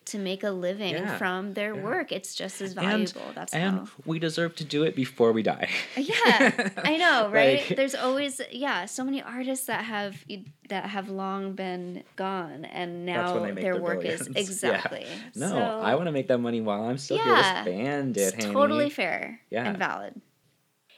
to 0.07 0.19
make 0.19 0.43
a 0.43 0.51
living 0.51 0.95
Yeah. 0.95 1.19
from 1.19 1.53
their 1.55 1.75
Yeah. 1.75 1.83
work 1.83 2.13
it's 2.13 2.35
just 2.35 2.61
as 2.63 2.73
And, 2.77 2.81
valuable 2.87 3.33
that's 3.35 3.53
and 3.53 3.81
how 3.81 3.89
we 4.07 4.19
deserve 4.19 4.55
to 4.57 4.65
do 4.65 4.83
it 4.83 4.95
before 4.97 5.33
we 5.33 5.43
die. 5.43 5.69
yeah 5.97 6.71
i 6.85 6.97
know 6.97 7.29
right 7.31 7.67
Like- 7.69 7.77
there's 7.77 7.95
always 7.95 8.41
yeah 8.51 8.87
so 8.87 9.05
many 9.05 9.21
artists 9.23 9.67
that 9.67 9.85
have 9.85 10.25
that 10.69 10.87
have 10.87 11.09
long 11.11 11.53
been 11.53 12.03
gone 12.17 12.65
and 12.65 13.05
now 13.05 13.39
their 13.41 13.55
their 13.55 13.77
work 13.83 14.05
is 14.05 14.27
billions. 14.29 14.29
Yeah. 14.37 14.41
exactly 14.41 15.07
No, 15.35 15.49
So- 15.51 15.59
I 15.59 15.95
want 15.97 16.07
to 16.07 16.13
make 16.13 16.29
that 16.29 16.39
money 16.39 16.61
while 16.61 16.85
I'm 16.85 16.99
still 16.99 17.19
here 17.19 17.35
it. 17.37 18.17
It's 18.17 18.45
totally 18.47 18.89
fair 18.91 19.41
Yeah. 19.51 19.67
and 19.69 19.77
valid. 19.79 20.21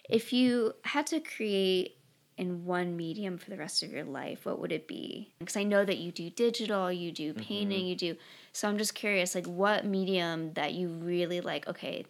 If 0.09 0.33
you 0.33 0.75
had 0.85 1.07
to 1.09 1.19
create 1.19 1.96
in 2.37 2.64
one 2.64 2.97
medium 2.97 3.38
for 3.38 3.50
the 3.50 3.57
rest 3.57 3.83
of 3.83 3.90
your 3.93 4.05
life, 4.05 4.45
what 4.45 4.59
would 4.61 4.73
it 4.73 4.87
be? 4.87 5.33
Because 5.38 5.57
I 5.57 5.62
know 5.62 5.85
that 5.85 5.99
you 5.99 6.12
do 6.12 6.28
digital, 6.31 6.93
you 6.93 7.11
do 7.12 7.33
Mm-hmm. 7.33 7.43
painting, 7.43 7.87
you 7.87 7.97
do. 7.97 8.16
So 8.52 8.69
I'm 8.69 8.78
just 8.78 8.95
curious, 8.95 9.35
like, 9.35 9.47
what 9.47 9.85
medium 9.85 10.52
that 10.55 10.75
you 10.75 10.88
really 10.88 11.40
like? 11.40 11.66
Okay, 11.66 12.05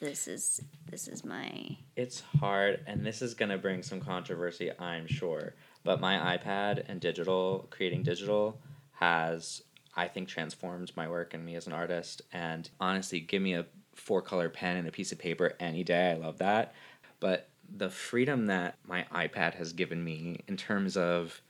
this 0.00 0.26
is 0.26 0.60
this 0.90 1.06
is 1.08 1.24
my 1.24 1.76
It's 1.96 2.20
hard, 2.40 2.80
and 2.86 3.04
this 3.06 3.22
is 3.22 3.34
gonna 3.34 3.58
bring 3.58 3.82
some 3.82 4.00
controversy, 4.00 4.70
I'm 4.78 5.06
sure. 5.06 5.54
But 5.84 6.00
my 6.00 6.36
iPad 6.36 6.84
and 6.88 7.00
digital, 7.00 7.66
creating 7.70 8.02
digital, 8.02 8.60
has 8.92 9.62
I 9.94 10.08
think 10.08 10.28
transformed 10.28 10.90
my 10.96 11.08
work 11.08 11.34
and 11.34 11.44
me 11.44 11.54
as 11.54 11.66
an 11.66 11.72
artist. 11.72 12.22
And 12.32 12.68
honestly, 12.80 13.20
give 13.20 13.42
me 13.42 13.54
a 13.54 13.66
four 13.94 14.22
color 14.22 14.48
pen 14.48 14.76
and 14.78 14.88
a 14.88 14.92
piece 14.92 15.12
of 15.12 15.18
paper 15.18 15.52
any 15.60 15.84
day. 15.84 16.12
I 16.12 16.14
love 16.14 16.38
that. 16.38 16.74
But 17.20 17.48
the 17.74 17.90
freedom 17.90 18.46
that 18.46 18.76
my 18.86 19.06
iPad 19.12 19.54
has 19.54 19.72
given 19.72 20.02
me 20.02 20.40
in 20.46 20.56
terms 20.56 20.96
of 20.96 21.40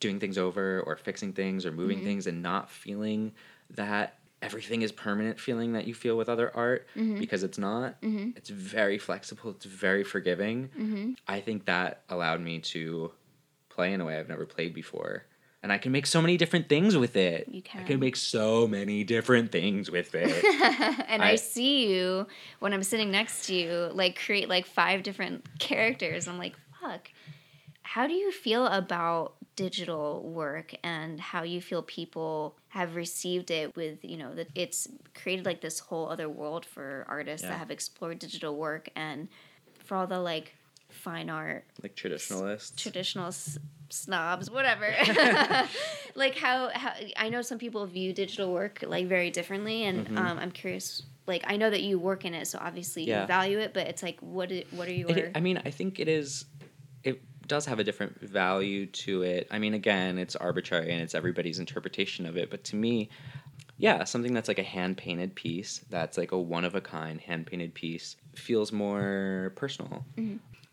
doing 0.00 0.20
things 0.20 0.38
over 0.38 0.80
or 0.80 0.96
fixing 0.96 1.32
things 1.32 1.66
or 1.66 1.72
moving 1.72 1.98
mm-hmm. 1.98 2.06
things 2.06 2.26
and 2.26 2.42
not 2.42 2.70
feeling 2.70 3.32
that 3.70 4.18
everything 4.40 4.82
is 4.82 4.92
permanent 4.92 5.40
feeling 5.40 5.72
that 5.72 5.86
you 5.86 5.94
feel 5.94 6.16
with 6.16 6.28
other 6.28 6.54
art 6.56 6.86
mm-hmm. 6.96 7.18
because 7.18 7.42
it's 7.42 7.58
not. 7.58 8.00
Mm-hmm. 8.02 8.30
It's 8.36 8.50
very 8.50 8.98
flexible, 8.98 9.50
it's 9.50 9.64
very 9.64 10.04
forgiving. 10.04 10.70
I 11.26 11.40
think 11.40 11.64
that 11.64 12.02
allowed 12.08 12.40
me 12.40 12.60
to 12.60 13.12
play 13.68 13.92
in 13.92 14.00
a 14.00 14.04
way 14.04 14.18
I've 14.18 14.28
never 14.28 14.46
played 14.46 14.74
before. 14.74 15.24
And 15.62 15.72
I 15.72 15.78
can 15.78 15.90
make 15.90 16.06
so 16.06 16.20
many 16.22 16.36
different 16.36 16.68
things 16.68 16.96
with 16.96 17.16
it. 17.16 17.48
You 17.50 17.58
I 17.58 17.68
can. 17.68 17.84
can 17.86 18.00
make 18.00 18.14
so 18.16 18.68
many 18.68 19.02
different 19.02 19.50
things 19.50 19.90
with 19.90 20.14
it. 20.14 20.44
and 21.08 21.20
I, 21.22 21.30
I- 21.30 21.34
see 21.34 21.92
you 21.92 22.26
when 22.60 22.72
I'm 22.72 22.82
sitting 22.84 23.10
next 23.10 23.46
to 23.46 23.54
you, 23.54 23.90
like 23.92 24.18
create 24.24 24.48
like 24.48 24.66
five 24.66 25.02
different 25.02 25.44
characters. 25.58 26.28
I'm 26.28 26.38
like, 26.38 26.54
fuck. 26.80 27.10
How 27.82 28.06
do 28.06 28.12
you 28.12 28.30
feel 28.30 28.66
about 28.66 29.34
digital 29.56 30.22
work 30.22 30.74
and 30.84 31.18
how 31.18 31.42
you 31.42 31.60
feel 31.60 31.82
people 31.82 32.54
have 32.68 32.94
received 32.94 33.50
it 33.50 33.74
with, 33.74 34.04
you 34.04 34.16
know, 34.16 34.34
that 34.34 34.48
it's 34.54 34.86
created 35.14 35.44
like 35.44 35.60
this 35.60 35.80
whole 35.80 36.08
other 36.08 36.28
world 36.28 36.64
for 36.66 37.04
artists 37.08 37.42
Yeah. 37.42 37.50
that 37.50 37.58
have 37.58 37.70
explored 37.72 38.20
digital 38.20 38.54
work 38.56 38.90
and 38.94 39.26
for 39.84 39.96
all 39.96 40.06
the 40.06 40.20
like 40.20 40.54
fine 40.90 41.28
art 41.30 41.64
like 41.82 41.96
traditionalists. 41.96 42.80
traditional 42.80 43.28
s- 43.28 43.58
snobs, 43.90 44.50
whatever. 44.50 44.86
like 46.14 46.36
how, 46.36 46.70
how 46.72 46.92
I 47.16 47.28
know 47.28 47.42
some 47.42 47.58
people 47.58 47.86
view 47.86 48.12
digital 48.12 48.52
work 48.52 48.84
like 48.86 49.06
very 49.06 49.30
differently, 49.30 49.84
and 49.84 50.06
Mm-hmm. 50.06 50.18
um, 50.18 50.38
I'm 50.38 50.50
curious. 50.50 51.02
Like 51.26 51.44
I 51.46 51.56
know 51.56 51.68
that 51.68 51.82
you 51.82 51.98
work 51.98 52.24
in 52.24 52.32
it, 52.34 52.46
so 52.46 52.58
obviously 52.60 53.04
Yeah. 53.04 53.22
you 53.22 53.26
value 53.26 53.58
it. 53.58 53.74
But 53.74 53.86
it's 53.88 54.02
like, 54.02 54.18
what? 54.20 54.50
i- 54.50 54.64
What 54.70 54.88
are 54.88 54.92
you? 54.92 55.08
It, 55.08 55.32
I 55.34 55.40
mean, 55.40 55.60
I 55.64 55.70
think 55.70 56.00
it 56.00 56.08
is. 56.08 56.46
It 57.04 57.20
does 57.46 57.66
have 57.66 57.78
a 57.78 57.84
different 57.84 58.20
value 58.20 58.86
to 58.86 59.22
it. 59.22 59.46
I 59.50 59.58
mean, 59.58 59.74
again, 59.74 60.18
it's 60.18 60.36
arbitrary 60.36 60.90
and 60.92 61.00
it's 61.02 61.14
everybody's 61.14 61.58
interpretation 61.58 62.24
of 62.26 62.36
it. 62.36 62.50
But 62.50 62.64
to 62.64 62.76
me, 62.76 63.08
yeah, 63.78 64.04
something 64.04 64.32
that's 64.34 64.48
like 64.48 64.58
a 64.58 64.62
hand 64.62 64.96
painted 64.96 65.34
piece, 65.34 65.82
that's 65.90 66.16
like 66.18 66.32
a 66.32 66.38
one 66.38 66.64
of 66.64 66.74
a 66.74 66.80
kind 66.80 67.20
hand 67.20 67.46
painted 67.46 67.74
piece, 67.74 68.16
feels 68.34 68.72
more 68.72 69.52
personal 69.56 70.04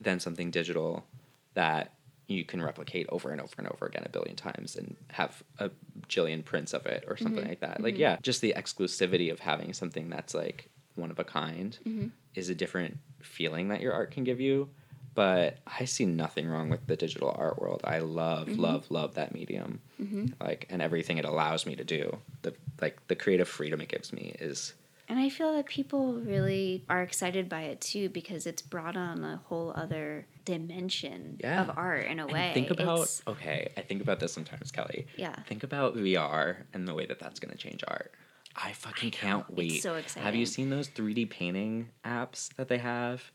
than 0.02 0.20
something 0.22 0.52
digital 0.52 1.06
that 1.54 1.94
you 2.27 2.44
can 2.44 2.62
replicate 2.62 3.08
over 3.10 3.29
and 3.29 3.39
over 3.39 3.53
and 3.58 3.67
over 3.67 3.86
again 3.86 4.03
a 4.05 4.10
billion 4.10 4.36
times 4.36 4.75
and 4.75 4.96
have 5.12 5.44
a 5.60 5.70
jillion 6.08 6.44
prints 6.44 6.74
of 6.74 6.86
it 6.86 7.03
or 7.08 7.17
something 7.17 7.41
mm-hmm. 7.41 7.50
like 7.50 7.60
that. 7.60 7.82
Like, 7.82 7.94
mm-hmm. 7.96 8.01
yeah, 8.01 8.17
just 8.22 8.41
the 8.41 8.53
exclusivity 8.55 9.32
of 9.32 9.39
having 9.39 9.74
something 9.74 10.10
that's 10.10 10.34
like 10.34 10.70
one 10.96 11.12
of 11.12 11.20
a 11.20 11.24
kind 11.24 11.77
mm-hmm. 11.86 12.08
is 12.34 12.50
a 12.50 12.55
different 12.55 12.98
feeling 13.22 13.67
that 13.67 13.82
your 13.82 13.94
art 13.94 14.12
can 14.12 14.24
give 14.24 14.39
you. 14.39 14.70
But 15.13 15.60
I 15.65 15.86
see 15.86 16.05
nothing 16.05 16.46
wrong 16.48 16.70
with 16.70 16.88
the 16.88 16.98
digital 16.98 17.34
art 17.38 17.62
world. 17.62 17.79
I 17.86 18.00
love, 18.00 18.50
love, 18.50 18.91
love 18.91 19.15
that 19.15 19.34
medium. 19.34 19.79
Like, 20.41 20.65
and 20.70 20.82
everything 20.82 21.17
it 21.17 21.24
allows 21.24 21.65
me 21.65 21.75
to 21.77 21.86
do. 21.86 22.17
The 22.41 22.53
like 22.82 23.00
the 23.08 23.15
creative 23.15 23.48
freedom 23.48 23.79
it 23.79 23.88
gives 23.88 24.12
me 24.12 24.36
is 24.39 24.74
and 25.08 25.20
I 25.20 25.30
feel 25.30 25.54
that 25.54 25.66
people 25.68 26.14
really 26.16 26.84
are 26.90 27.02
excited 27.04 27.48
by 27.50 27.62
it 27.64 27.82
too 27.82 28.10
because 28.10 28.46
it's 28.48 28.62
brought 28.62 28.96
on 28.98 29.24
a 29.24 29.42
whole 29.46 29.72
other 29.76 30.28
dimension 30.46 31.38
Yeah. 31.42 31.62
of 31.62 31.78
art 31.78 32.06
in 32.06 32.20
a 32.20 32.24
And 32.24 32.32
way. 32.32 32.52
think 32.54 32.72
about 32.72 32.96
It's- 33.00 33.22
okay. 33.28 33.72
I 33.78 33.82
think 33.82 34.02
about 34.02 34.20
this 34.20 34.34
sometimes, 34.34 34.72
Kelley. 34.72 35.08
Yeah. 35.18 35.36
Think 35.44 35.64
about 35.64 35.96
VR 35.96 36.66
and 36.74 36.88
the 36.88 36.94
way 36.94 37.06
that 37.06 37.20
that's 37.20 37.40
going 37.40 37.52
to 37.52 37.58
change 37.58 37.84
art. 37.88 38.14
I 38.56 38.72
fucking 38.74 39.12
can't 39.12 39.50
wait. 39.50 39.82
so 39.82 39.96
excited. 39.96 40.24
Have 40.26 40.36
you 40.36 40.46
seen 40.46 40.70
those 40.70 40.88
3D 40.88 41.26
painting 41.30 41.90
apps 42.06 42.54
that 42.56 42.68
they 42.68 42.78
have? 42.80 43.32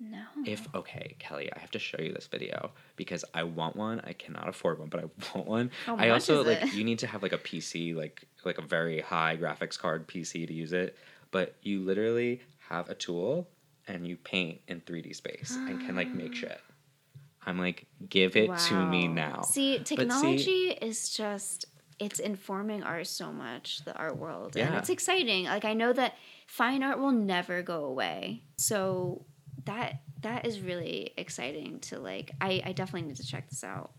no. 0.00 0.24
If 0.44 0.66
okay, 0.74 1.14
Kelley, 1.20 1.50
I 1.54 1.58
have 1.60 1.70
to 1.70 1.78
show 1.78 1.98
you 2.02 2.12
this 2.12 2.26
video 2.26 2.72
because 2.96 3.24
I 3.32 3.44
want 3.44 3.76
one. 3.76 4.00
I 4.00 4.12
cannot 4.12 4.48
afford 4.48 4.80
one, 4.80 4.88
but 4.88 5.00
I 5.00 5.04
want 5.38 5.46
one. 5.48 5.70
How 5.86 5.96
I 5.96 6.08
also 6.10 6.42
like 6.42 6.74
you 6.74 6.82
need 6.84 6.98
to 6.98 7.06
have 7.06 7.22
like 7.22 7.32
a 7.32 7.38
PC, 7.38 7.94
like 7.94 8.24
like 8.44 8.58
a 8.58 8.62
very 8.62 9.00
high 9.00 9.36
graphics 9.36 9.78
card 9.78 10.08
PC 10.08 10.46
to 10.48 10.52
use 10.52 10.72
it. 10.72 10.98
But 11.34 11.56
you 11.62 11.80
literally 11.80 12.40
have 12.68 12.88
a 12.88 12.94
tool 12.94 13.48
and 13.88 14.06
you 14.06 14.16
paint 14.16 14.60
in 14.68 14.80
3D 14.82 15.16
space 15.16 15.50
and 15.56 15.80
can 15.84 15.96
like 15.96 16.14
make 16.14 16.32
shit. 16.34 16.60
I'm 17.46 17.58
like, 17.58 17.86
give 18.08 18.36
it 18.36 18.56
to 18.68 18.86
me 18.86 19.08
now. 19.08 19.42
See, 19.42 19.78
But 19.78 19.88
see- 19.88 19.96
technology 19.96 20.78
is 20.80 21.10
just 21.10 21.66
it's 21.98 22.20
informing 22.20 22.82
art 22.84 23.08
so 23.08 23.32
much, 23.32 23.84
the 23.84 23.94
art 23.94 24.16
world. 24.16 24.56
And 24.56 24.74
it's 24.76 24.90
exciting. 24.90 25.44
Like 25.46 25.64
I 25.64 25.74
know 25.74 25.92
that 25.92 26.14
fine 26.46 26.82
art 26.84 26.98
will 27.00 27.12
never 27.12 27.62
go 27.62 27.84
away. 27.84 28.44
So 28.56 29.26
that 29.64 30.02
that 30.22 30.46
is 30.46 30.60
really 30.60 31.12
exciting 31.16 31.80
to 31.80 31.98
like 31.98 32.30
I, 32.40 32.62
I 32.64 32.72
definitely 32.72 33.08
need 33.08 33.16
to 33.16 33.26
check 33.26 33.50
this 33.50 33.64
out. 33.64 33.90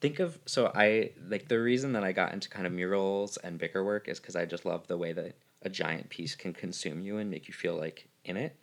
think 0.00 0.18
of 0.18 0.38
so 0.46 0.70
i 0.74 1.10
like 1.28 1.48
the 1.48 1.58
reason 1.60 1.92
that 1.92 2.04
i 2.04 2.12
got 2.12 2.32
into 2.32 2.48
kind 2.48 2.66
of 2.66 2.72
murals 2.72 3.36
and 3.38 3.58
bigger 3.58 3.84
work 3.84 4.08
is 4.08 4.18
because 4.20 4.36
i 4.36 4.44
just 4.46 4.64
love 4.64 4.86
the 4.86 4.96
way 4.96 5.12
that 5.12 5.34
a 5.62 5.68
giant 5.68 6.08
piece 6.08 6.34
can 6.34 6.52
consume 6.52 7.00
you 7.00 7.18
and 7.18 7.30
make 7.30 7.48
you 7.48 7.54
feel 7.54 7.76
like 7.76 8.08
in 8.24 8.36
it. 8.36 8.56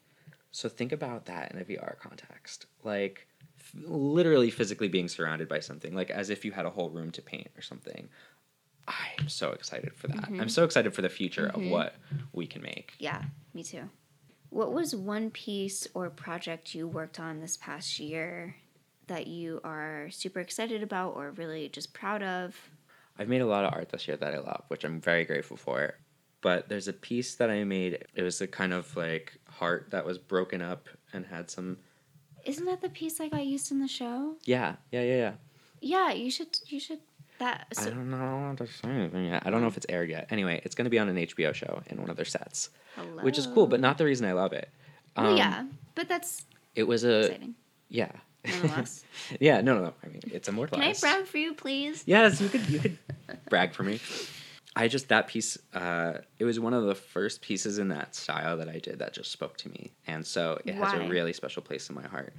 So 0.52 0.70
think 0.70 0.92
about 0.92 1.26
that 1.26 1.52
in 1.52 1.60
a 1.60 1.64
vr 1.64 1.98
context. 2.00 2.66
Like 2.84 3.28
f- 3.60 3.72
literally 3.86 4.50
physically 4.50 4.88
being 4.88 5.08
surrounded 5.08 5.48
by 5.48 5.60
something 5.60 5.94
like 5.94 6.10
as 6.10 6.30
if 6.30 6.44
you 6.44 6.52
had 6.52 6.66
a 6.66 6.70
whole 6.70 6.90
room 6.90 7.12
to 7.12 7.22
paint 7.22 7.50
or 7.58 7.62
something. 7.62 8.10
I'm 8.88 9.28
so 9.28 9.52
excited 9.52 9.94
for 9.96 10.08
that. 10.08 10.24
I'm 10.28 10.34
mm-hmm. 10.34 10.48
so 10.48 10.64
excited 10.64 10.94
for 10.94 11.02
the 11.02 11.10
future 11.10 11.48
of 11.48 11.56
mm-hmm. 11.56 11.72
what 11.72 11.96
we 12.32 12.48
can 12.48 12.62
make. 12.62 12.94
Yeah, 13.00 13.22
me 13.54 13.64
too. 13.64 13.90
What 14.50 14.72
was 14.72 14.96
one 14.96 15.30
piece 15.30 15.88
or 15.94 16.10
project 16.10 16.74
you 16.74 16.88
worked 16.88 17.20
on 17.20 17.42
this 17.42 17.58
past 17.58 18.00
year 18.00 18.56
that 19.08 19.28
you 19.28 19.60
are 19.64 20.08
super 20.10 20.40
excited 20.40 20.84
about 20.84 21.16
or 21.16 21.32
really 21.32 21.68
just 21.68 21.94
proud 21.94 22.24
of? 22.24 22.56
I've 23.20 23.28
made 23.28 23.42
a 23.42 23.46
lot 23.46 23.66
of 23.66 23.74
art 23.74 23.90
this 23.90 24.08
year 24.08 24.16
that 24.16 24.34
I 24.34 24.40
love, 24.40 24.64
which 24.70 24.86
I'm 24.86 25.02
very 25.02 25.26
grateful 25.26 25.58
for. 25.58 25.96
But 26.48 26.70
there's 26.70 26.88
a 26.88 26.94
piece 26.94 27.36
that 27.36 27.50
I 27.50 27.66
made. 27.66 28.06
It 28.16 28.24
was 28.24 28.40
a 28.40 28.48
kind 28.48 28.72
of 28.72 28.96
like 28.96 29.38
heart 29.50 29.88
that 29.92 30.06
was 30.06 30.18
broken 30.18 30.62
up 30.62 30.88
and 31.12 31.26
had 31.26 31.52
some. 31.52 31.76
Isn't 32.46 32.66
that 32.68 32.80
the 32.80 32.88
piece 32.88 33.20
I 33.20 33.28
got 33.28 33.46
used 33.46 33.70
in 33.70 33.82
the 33.82 33.88
show? 33.90 34.38
Yeah, 34.46 34.76
yeah, 34.94 35.02
yeah, 35.02 35.16
yeah. 35.18 35.32
Yeah, 35.82 36.12
you 36.14 36.32
should 36.32 36.58
you 36.68 36.80
should 36.80 37.00
That 37.40 37.68
I 37.78 37.90
don't 37.90 38.10
know 38.10 38.56
to 38.60 38.66
say 38.66 38.88
anything 38.88 39.26
yet. 39.26 39.44
I 39.46 39.50
don't 39.50 39.60
know 39.60 39.68
if 39.68 39.76
it's 39.76 39.88
aired 39.90 40.10
yet. 40.10 40.28
Anyway, 40.30 40.62
it's 40.64 40.74
going 40.74 40.86
to 40.86 40.90
be 40.90 40.98
on 41.00 41.10
an 41.10 41.18
HBO 41.18 41.54
show 41.54 41.82
in 41.88 42.00
one 42.00 42.10
of 42.10 42.16
their 42.16 42.24
sets, 42.24 42.70
which 43.24 43.38
is 43.38 43.46
cool, 43.48 43.68
but 43.68 43.82
not 43.82 43.98
the 43.98 44.06
reason 44.06 44.26
I 44.26 44.32
love 44.32 44.54
it. 44.54 44.70
well, 45.18 45.32
Um, 45.32 45.38
yeah, 45.38 45.66
but 45.96 46.08
that's 46.08 46.46
It 46.76 46.84
was 46.84 47.04
a 47.04 47.26
exciting. 47.26 47.56
yeah. 47.90 48.12
Yeah, 49.42 49.60
no, 49.60 49.76
no, 49.76 49.82
no. 49.84 49.94
I 50.02 50.08
mean, 50.08 50.22
it's 50.32 50.48
a 50.48 50.54
mortal. 50.54 50.78
Can 50.80 50.88
I 50.88 50.94
brag 50.94 51.26
for 51.26 51.40
you, 51.40 51.54
please? 51.54 52.04
Yes, 52.06 52.40
you 52.40 52.48
could 52.48 52.70
you 52.70 52.80
could 52.80 52.98
brag 53.50 53.74
for 53.74 53.84
me. 53.84 54.00
I 54.78 54.88
just 54.88 55.10
that 55.10 55.28
piece 55.28 55.58
uh 55.74 56.20
it 56.38 56.46
was 56.46 56.60
one 56.60 56.74
of 56.74 56.86
the 56.86 56.96
first 56.96 57.42
pieces 57.42 57.80
in 57.80 57.88
that 57.90 58.14
style 58.14 58.58
that 58.58 58.70
I 58.70 58.80
did 58.80 59.00
that 59.00 59.14
just 59.14 59.32
spoke 59.32 59.58
to 59.58 59.70
me. 59.70 59.92
And 60.06 60.26
so 60.26 60.60
it 60.66 60.76
has 60.76 60.94
a 60.94 61.10
really 61.10 61.34
special 61.34 61.64
place 61.64 61.90
in 61.90 61.96
my 61.96 62.08
heart. 62.08 62.34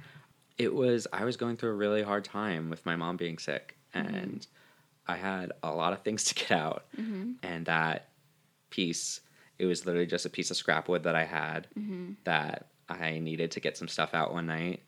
It 0.57 0.73
was 0.73 1.05
I 1.11 1.25
was 1.25 1.37
going 1.37 1.57
through 1.57 1.71
a 1.71 1.75
really 1.75 2.01
hard 2.01 2.23
time 2.23 2.69
with 2.69 2.85
my 2.85 2.95
mom 2.95 3.17
being 3.17 3.37
sick 3.37 3.77
mm-hmm. 3.93 4.15
and 4.15 4.47
I 5.07 5.17
had 5.17 5.51
a 5.63 5.71
lot 5.71 5.91
of 5.91 6.01
things 6.01 6.23
to 6.25 6.35
get 6.35 6.51
out. 6.51 6.85
Mm-hmm. 6.97 7.33
And 7.43 7.65
that 7.65 8.09
piece 8.69 9.19
it 9.57 9.65
was 9.65 9.85
literally 9.85 10.07
just 10.07 10.25
a 10.25 10.29
piece 10.29 10.49
of 10.49 10.55
scrap 10.57 10.87
wood 10.87 11.03
that 11.03 11.15
I 11.15 11.25
had 11.25 11.67
mm-hmm. 11.77 12.13
that 12.23 12.67
I 12.87 13.19
needed 13.19 13.51
to 13.51 13.59
get 13.59 13.77
some 13.77 13.89
stuff 13.89 14.13
out 14.13 14.33
one 14.33 14.45
night 14.45 14.81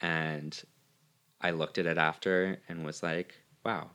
and 0.00 0.62
I 1.40 1.50
looked 1.50 1.78
at 1.78 1.86
it 1.86 1.98
after 1.98 2.58
and 2.68 2.86
was 2.86 3.02
like, 3.02 3.34
wow, 3.64 3.90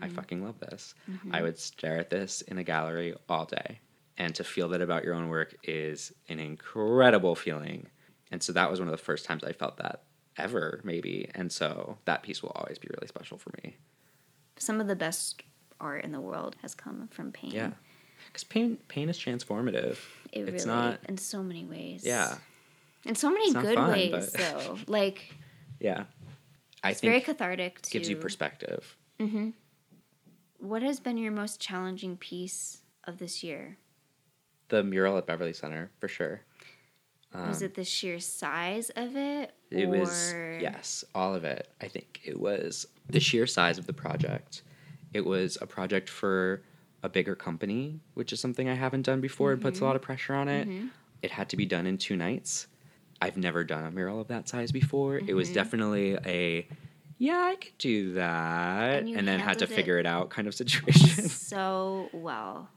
I 0.00 0.06
mm-hmm. 0.06 0.14
fucking 0.14 0.44
love 0.44 0.58
this. 0.60 0.94
I 1.06 1.10
mm-hmm. 1.10 1.42
would 1.42 1.58
stare 1.58 1.98
at 1.98 2.10
this 2.10 2.42
in 2.42 2.58
a 2.58 2.64
gallery 2.64 3.14
all 3.28 3.44
day. 3.44 3.80
And 4.16 4.34
to 4.34 4.44
feel 4.44 4.68
that 4.68 4.82
about 4.82 5.04
your 5.04 5.14
own 5.14 5.28
work 5.28 5.54
is 5.62 6.12
an 6.28 6.38
incredible 6.38 7.34
feeling. 7.34 7.86
And 8.30 8.42
so 8.42 8.52
that 8.52 8.70
was 8.70 8.78
one 8.78 8.88
of 8.88 8.92
the 8.92 9.02
first 9.02 9.24
times 9.24 9.42
I 9.44 9.52
felt 9.52 9.78
that 9.78 10.02
ever, 10.36 10.80
maybe. 10.84 11.28
And 11.34 11.50
so 11.50 11.98
that 12.04 12.22
piece 12.22 12.42
will 12.42 12.50
always 12.50 12.78
be 12.78 12.88
really 12.94 13.06
special 13.06 13.38
for 13.38 13.50
me. 13.62 13.76
Some 14.58 14.80
of 14.80 14.88
the 14.88 14.96
best 14.96 15.42
art 15.80 16.04
in 16.04 16.12
the 16.12 16.20
world 16.20 16.56
has 16.62 16.74
come 16.74 17.08
from 17.10 17.32
pain. 17.32 17.52
Yeah. 17.52 17.70
Because 18.26 18.44
pain, 18.44 18.78
pain 18.88 19.08
is 19.08 19.18
transformative. 19.18 19.96
It 20.32 20.48
it's 20.48 20.66
really, 20.66 20.78
not, 20.78 21.00
in 21.08 21.16
so 21.16 21.42
many 21.42 21.64
ways. 21.64 22.04
yeah, 22.04 22.36
In 23.04 23.14
so 23.14 23.30
many 23.30 23.52
good 23.52 23.74
fun, 23.74 23.90
ways, 23.90 24.32
though. 24.32 24.78
Like, 24.86 25.34
yeah. 25.80 26.04
I 26.82 26.90
it's 26.90 27.00
think 27.00 27.10
very 27.10 27.20
cathartic. 27.22 27.80
To, 27.82 27.90
gives 27.90 28.08
you 28.08 28.16
perspective. 28.16 28.96
Mm-hmm. 29.18 29.50
What 30.60 30.82
has 30.82 31.00
been 31.00 31.16
your 31.16 31.32
most 31.32 31.58
challenging 31.58 32.18
piece 32.18 32.82
of 33.04 33.18
this 33.18 33.42
year? 33.42 33.78
The 34.68 34.84
mural 34.84 35.16
at 35.16 35.26
Beverly 35.26 35.54
Center, 35.54 35.90
for 35.98 36.06
sure. 36.06 36.42
was 37.34 37.62
um, 37.62 37.66
it 37.66 37.74
the 37.74 37.84
sheer 37.84 38.20
size 38.20 38.90
of 38.90 39.16
it? 39.16 39.54
Um, 39.72 39.78
It 39.78 39.84
or... 39.86 40.00
was 40.00 40.34
yes, 40.60 41.02
all 41.14 41.34
of 41.34 41.44
it. 41.44 41.68
I 41.80 41.88
think 41.88 42.20
it 42.24 42.38
was 42.38 42.86
the 43.08 43.20
sheer 43.20 43.46
size 43.46 43.78
of 43.78 43.86
the 43.86 43.94
project. 43.94 44.62
It 45.14 45.24
was 45.24 45.56
a 45.60 45.66
project 45.66 46.10
for 46.10 46.62
a 47.02 47.08
bigger 47.08 47.34
company, 47.34 47.98
which 48.12 48.32
is 48.32 48.38
something 48.38 48.68
I 48.68 48.74
haven't 48.74 49.02
done 49.02 49.22
before. 49.22 49.52
It 49.52 49.62
puts 49.62 49.78
a 49.78 49.80
mm-hmm. 49.80 49.86
lot 49.86 49.96
of 49.96 50.02
pressure 50.02 50.34
on 50.34 50.48
it. 50.48 50.68
Mm-hmm. 50.68 50.88
It 51.22 51.30
had 51.30 51.48
to 51.48 51.56
be 51.56 51.64
done 51.64 51.86
in 51.86 51.96
two 51.96 52.16
nights. 52.16 52.66
I've 53.22 53.38
never 53.38 53.64
done 53.64 53.84
a 53.84 53.90
mural 53.90 54.20
of 54.20 54.28
that 54.28 54.48
size 54.48 54.72
before. 54.72 55.16
It 55.16 55.34
was 55.34 55.48
mm-hmm. 55.48 55.54
definitely 55.54 56.18
a 56.26 56.68
yeah, 57.20 57.50
I 57.52 57.56
could 57.56 57.76
do 57.76 58.14
that, 58.14 59.00
And 59.00 59.08
and, 59.10 59.28
then 59.28 59.40
had 59.40 59.58
to 59.58 59.66
handled 59.66 59.70
it 59.70 59.74
figure 59.74 59.98
it 59.98 60.06
out 60.06 60.30
kind 60.30 60.48
of 60.48 60.54
situation. 60.54 61.28
so 61.28 62.08
well. 62.14 62.70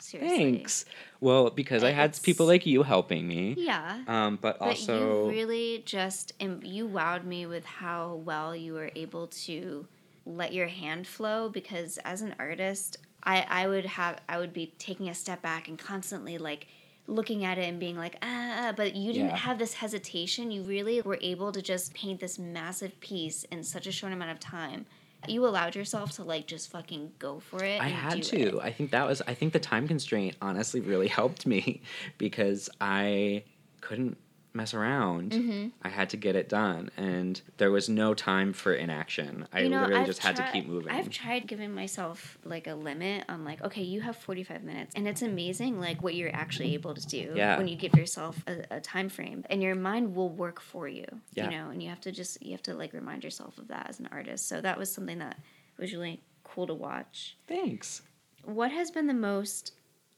Seriously. 0.00 0.36
Thanks. 0.36 0.84
Well, 1.20 1.50
because 1.50 1.84
I 1.84 1.92
had 1.92 2.20
people 2.20 2.44
like 2.46 2.66
you 2.66 2.82
helping 2.82 3.28
me. 3.28 3.54
Yeah. 3.56 4.02
Um, 4.08 4.36
but, 4.42 4.58
But 4.58 4.64
also 4.66 5.26
you 5.26 5.30
really 5.30 5.82
just 5.86 6.32
and 6.40 6.66
you 6.66 6.88
wowed 6.88 7.24
me 7.24 7.46
with 7.46 7.64
how 7.64 8.16
well 8.16 8.56
you 8.56 8.74
were 8.74 8.90
able 8.96 9.28
to 9.28 9.86
let 10.26 10.52
your 10.52 10.66
hand 10.66 11.06
flow 11.06 11.48
because 11.48 11.98
as 11.98 12.20
an 12.20 12.34
artist, 12.40 12.96
I 13.22 13.46
I 13.48 13.68
would 13.68 13.86
have 13.86 14.20
I 14.28 14.38
would 14.38 14.52
be 14.52 14.74
taking 14.76 15.08
a 15.08 15.14
step 15.14 15.40
back 15.40 15.68
and 15.68 15.78
constantly 15.78 16.36
like 16.36 16.66
looking 17.06 17.44
at 17.44 17.58
it 17.58 17.68
and 17.68 17.78
being 17.78 17.96
like 17.96 18.16
ah, 18.22 18.72
but 18.76 18.94
you 18.96 19.12
didn't 19.12 19.28
Yeah. 19.28 19.36
have 19.36 19.58
this 19.58 19.74
hesitation. 19.74 20.50
You 20.50 20.62
really 20.62 21.02
were 21.02 21.18
able 21.20 21.52
to 21.52 21.60
just 21.60 21.92
paint 21.94 22.20
this 22.20 22.38
massive 22.38 22.98
piece 23.00 23.44
in 23.44 23.62
such 23.62 23.86
a 23.86 23.92
short 23.92 24.12
amount 24.12 24.30
of 24.30 24.40
time. 24.40 24.86
You 25.26 25.46
allowed 25.46 25.74
yourself 25.74 26.12
to 26.12 26.22
like 26.24 26.46
just 26.46 26.70
fucking 26.70 27.12
go 27.18 27.40
for 27.40 27.64
it. 27.64 27.80
I 27.80 27.88
had 27.88 28.22
to. 28.24 28.56
it. 28.58 28.62
I 28.62 28.70
think 28.70 28.90
that 28.90 29.06
was. 29.06 29.22
I 29.26 29.34
think 29.34 29.52
the 29.54 29.58
time 29.60 29.88
constraint 29.88 30.36
honestly 30.42 30.80
really 30.80 31.08
helped 31.20 31.46
me 31.46 31.80
because 32.18 32.68
I 32.80 33.44
couldn't 33.80 34.16
mess 34.54 34.72
around. 34.72 35.32
Mm-hmm. 35.32 35.68
I 35.82 35.88
had 35.88 36.10
to 36.10 36.16
get 36.16 36.36
it 36.36 36.48
done, 36.48 36.90
and 36.96 37.40
there 37.58 37.70
was 37.70 37.88
no 37.88 38.14
time 38.14 38.52
for 38.52 38.72
inaction. 38.72 39.48
I 39.52 39.60
You 39.60 39.68
know, 39.70 39.80
literally 39.80 40.00
I've 40.02 40.06
just 40.06 40.22
had 40.22 40.36
to 40.36 40.48
keep 40.52 40.66
moving. 40.68 40.92
I've 40.92 41.10
tried 41.10 41.46
giving 41.46 41.74
myself 41.74 42.38
like 42.44 42.66
a 42.66 42.74
limit 42.74 43.24
on 43.28 43.44
like, 43.44 43.62
okay, 43.62 43.82
you 43.82 44.00
have 44.02 44.16
45 44.16 44.62
minutes. 44.62 44.94
And 44.94 45.08
it's 45.08 45.22
amazing 45.22 45.80
like 45.80 46.02
what 46.02 46.14
you're 46.14 46.34
actually 46.34 46.74
able 46.74 46.94
to 46.94 47.06
do 47.06 47.32
Yeah. 47.34 47.58
when 47.58 47.66
you 47.68 47.76
give 47.76 47.94
yourself 47.94 48.42
a, 48.46 48.64
a 48.76 48.80
time 48.80 49.08
frame 49.08 49.44
and 49.50 49.62
your 49.62 49.74
mind 49.74 50.14
will 50.14 50.30
work 50.30 50.60
for 50.60 50.86
you. 50.88 51.04
Yeah. 51.32 51.44
You 51.44 51.50
know, 51.56 51.70
and 51.70 51.82
you 51.82 51.88
have 51.88 52.00
to 52.02 52.12
just 52.12 52.40
you 52.42 52.52
have 52.52 52.62
to 52.64 52.74
like 52.74 52.92
remind 52.92 53.24
yourself 53.24 53.58
of 53.58 53.68
that 53.68 53.86
as 53.88 53.98
an 53.98 54.08
artist. 54.12 54.48
So 54.48 54.60
that 54.60 54.78
was 54.78 54.90
something 54.92 55.18
that 55.18 55.36
was 55.78 55.92
really 55.92 56.20
cool 56.44 56.66
to 56.68 56.74
watch. 56.74 57.36
Thanks. 57.48 58.02
What 58.44 58.70
has 58.70 58.90
been 58.90 59.06
the 59.08 59.14
most 59.14 59.72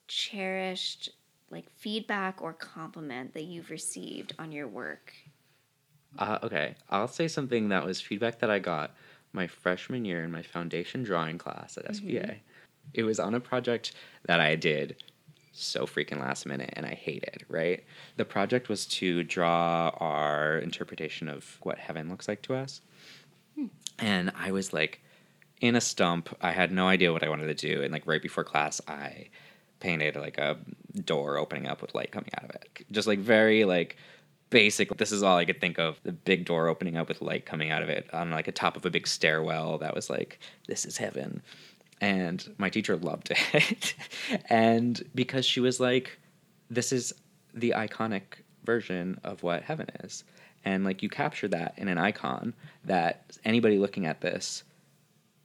cherished 0.08 1.10
like 1.50 1.70
feedback 1.76 2.42
or 2.42 2.52
compliment 2.52 3.34
that 3.34 3.44
you've 3.44 3.70
received 3.70 4.34
on 4.38 4.52
your 4.52 4.68
work? 4.68 5.12
Uh, 6.18 6.38
okay, 6.42 6.74
I'll 6.90 7.08
say 7.08 7.28
something 7.28 7.68
that 7.68 7.84
was 7.84 8.00
feedback 8.00 8.38
that 8.40 8.50
I 8.50 8.58
got 8.58 8.94
my 9.32 9.46
freshman 9.46 10.04
year 10.04 10.24
in 10.24 10.32
my 10.32 10.42
foundation 10.42 11.02
drawing 11.02 11.38
class 11.38 11.76
at 11.76 11.86
SVA. 11.86 12.38
It 12.94 13.02
was 13.02 13.20
on 13.20 13.34
a 13.34 13.40
project 13.40 13.92
that 14.26 14.40
I 14.40 14.54
did 14.56 15.02
so 15.52 15.86
freaking 15.86 16.20
last 16.20 16.46
minute 16.46 16.70
and 16.74 16.86
I 16.86 16.94
hated, 16.94 17.44
right? 17.48 17.84
The 18.16 18.24
project 18.24 18.68
was 18.68 18.86
to 18.86 19.22
draw 19.24 19.90
our 19.98 20.58
interpretation 20.58 21.28
of 21.28 21.58
what 21.62 21.78
heaven 21.78 22.08
looks 22.08 22.28
like 22.28 22.42
to 22.42 22.54
us. 22.54 22.80
And 23.98 24.30
I 24.36 24.52
was 24.52 24.72
like 24.72 25.00
in 25.60 25.76
a 25.76 25.80
stump. 25.80 26.34
I 26.40 26.52
had 26.52 26.72
no 26.72 26.88
idea 26.88 27.12
what 27.12 27.22
I 27.22 27.28
wanted 27.28 27.46
to 27.46 27.54
do. 27.54 27.82
And 27.82 27.92
like 27.92 28.06
right 28.06 28.22
before 28.22 28.44
class, 28.44 28.80
I 28.86 29.28
painted 29.80 30.16
like 30.16 30.38
a 30.38 30.56
door 31.04 31.36
opening 31.36 31.66
up 31.66 31.82
with 31.82 31.94
light 31.94 32.12
coming 32.12 32.30
out 32.38 32.44
of 32.44 32.50
it. 32.50 32.86
Just 32.90 33.06
like 33.06 33.18
very 33.18 33.64
like 33.64 33.96
basic. 34.50 34.96
This 34.96 35.12
is 35.12 35.22
all 35.22 35.36
I 35.36 35.44
could 35.44 35.60
think 35.60 35.78
of. 35.78 36.00
The 36.02 36.12
big 36.12 36.44
door 36.44 36.68
opening 36.68 36.96
up 36.96 37.08
with 37.08 37.20
light 37.20 37.46
coming 37.46 37.70
out 37.70 37.82
of 37.82 37.88
it 37.88 38.08
on 38.12 38.30
like 38.30 38.48
a 38.48 38.52
top 38.52 38.76
of 38.76 38.86
a 38.86 38.90
big 38.90 39.06
stairwell 39.06 39.78
that 39.78 39.94
was 39.94 40.08
like, 40.10 40.38
this 40.66 40.84
is 40.84 40.96
heaven. 40.96 41.42
And 42.00 42.54
my 42.58 42.68
teacher 42.70 42.96
loved 42.96 43.32
it. 43.52 43.94
and 44.48 45.02
because 45.14 45.44
she 45.44 45.60
was 45.60 45.80
like, 45.80 46.18
this 46.70 46.92
is 46.92 47.12
the 47.54 47.74
iconic 47.76 48.22
version 48.64 49.18
of 49.24 49.42
what 49.42 49.62
heaven 49.62 49.88
is. 50.02 50.24
And 50.64 50.84
like 50.84 51.02
you 51.02 51.08
capture 51.08 51.48
that 51.48 51.74
in 51.76 51.88
an 51.88 51.98
icon 51.98 52.52
that 52.84 53.38
anybody 53.44 53.78
looking 53.78 54.06
at 54.06 54.20
this 54.20 54.64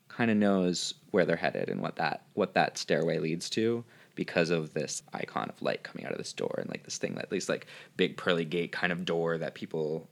kind 0.07 0.31
of 0.31 0.37
knows 0.37 0.95
where 1.11 1.25
they're 1.25 1.35
headed 1.35 1.69
and 1.69 1.81
what 1.81 1.95
that 1.95 2.23
what 2.33 2.53
that 2.55 2.77
stairway 2.77 3.17
leads 3.17 3.49
to 3.51 3.83
because 4.25 4.49
of 4.51 4.73
this 4.79 5.01
icon 5.13 5.47
of 5.49 5.59
light 5.61 5.81
coming 5.83 6.05
out 6.05 6.11
of 6.11 6.17
this 6.19 6.33
door 6.33 6.55
and 6.59 6.69
like 6.69 6.83
this 6.83 6.97
thing 7.01 7.15
that 7.15 7.29
these 7.31 7.49
like 7.49 7.65
big 7.97 8.11
pearly 8.17 8.45
gate 8.45 8.71
kind 8.71 8.91
of 8.93 8.99
door 9.03 9.29
that 9.39 9.55
people 9.55 10.07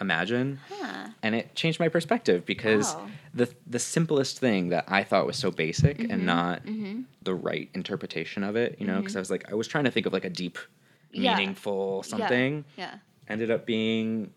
imagine 0.00 0.60
Huh. 0.68 1.08
and 1.24 1.34
it 1.34 1.54
changed 1.56 1.80
my 1.80 1.88
perspective 1.88 2.46
because 2.46 2.94
Wow. 2.94 3.08
the 3.34 3.46
the 3.66 3.80
simplest 3.80 4.38
thing 4.38 4.68
that 4.68 4.84
I 4.86 5.02
thought 5.02 5.26
was 5.26 5.36
so 5.36 5.50
basic 5.50 5.98
Mm-hmm. 5.98 6.10
and 6.12 6.24
not 6.24 6.62
the 7.28 7.34
right 7.34 7.68
interpretation 7.74 8.44
of 8.44 8.54
it, 8.54 8.76
you 8.78 8.86
know, 8.86 8.98
because 9.00 9.16
I 9.16 9.18
was 9.18 9.30
like 9.34 9.50
I 9.50 9.54
was 9.54 9.66
trying 9.66 9.84
to 9.84 9.90
think 9.90 10.06
of 10.06 10.12
like 10.12 10.24
a 10.24 10.30
deep, 10.30 10.56
Yeah. 11.10 11.36
meaningful 11.36 12.04
something, 12.04 12.64
Yeah. 12.76 12.94
ended 13.26 13.50
up 13.50 13.66
being 13.66 14.32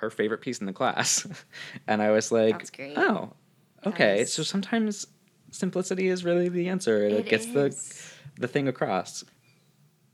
her 0.00 0.10
favorite 0.10 0.42
piece 0.42 0.58
in 0.60 0.66
the 0.66 0.72
class, 0.80 1.26
and 1.88 2.02
I 2.02 2.10
was 2.10 2.30
like, 2.30 2.58
oh, 2.96 3.32
okay. 3.86 4.20
is- 4.22 4.32
So 4.34 4.42
sometimes 4.42 5.06
simplicity 5.52 6.06
is 6.14 6.24
really 6.24 6.48
the 6.48 6.68
answer. 6.68 6.96
It, 7.06 7.12
It 7.12 7.26
gets 7.28 7.46
is. 7.46 7.52
the 7.54 7.64
the 8.40 8.48
thing 8.48 8.66
across. 8.66 9.22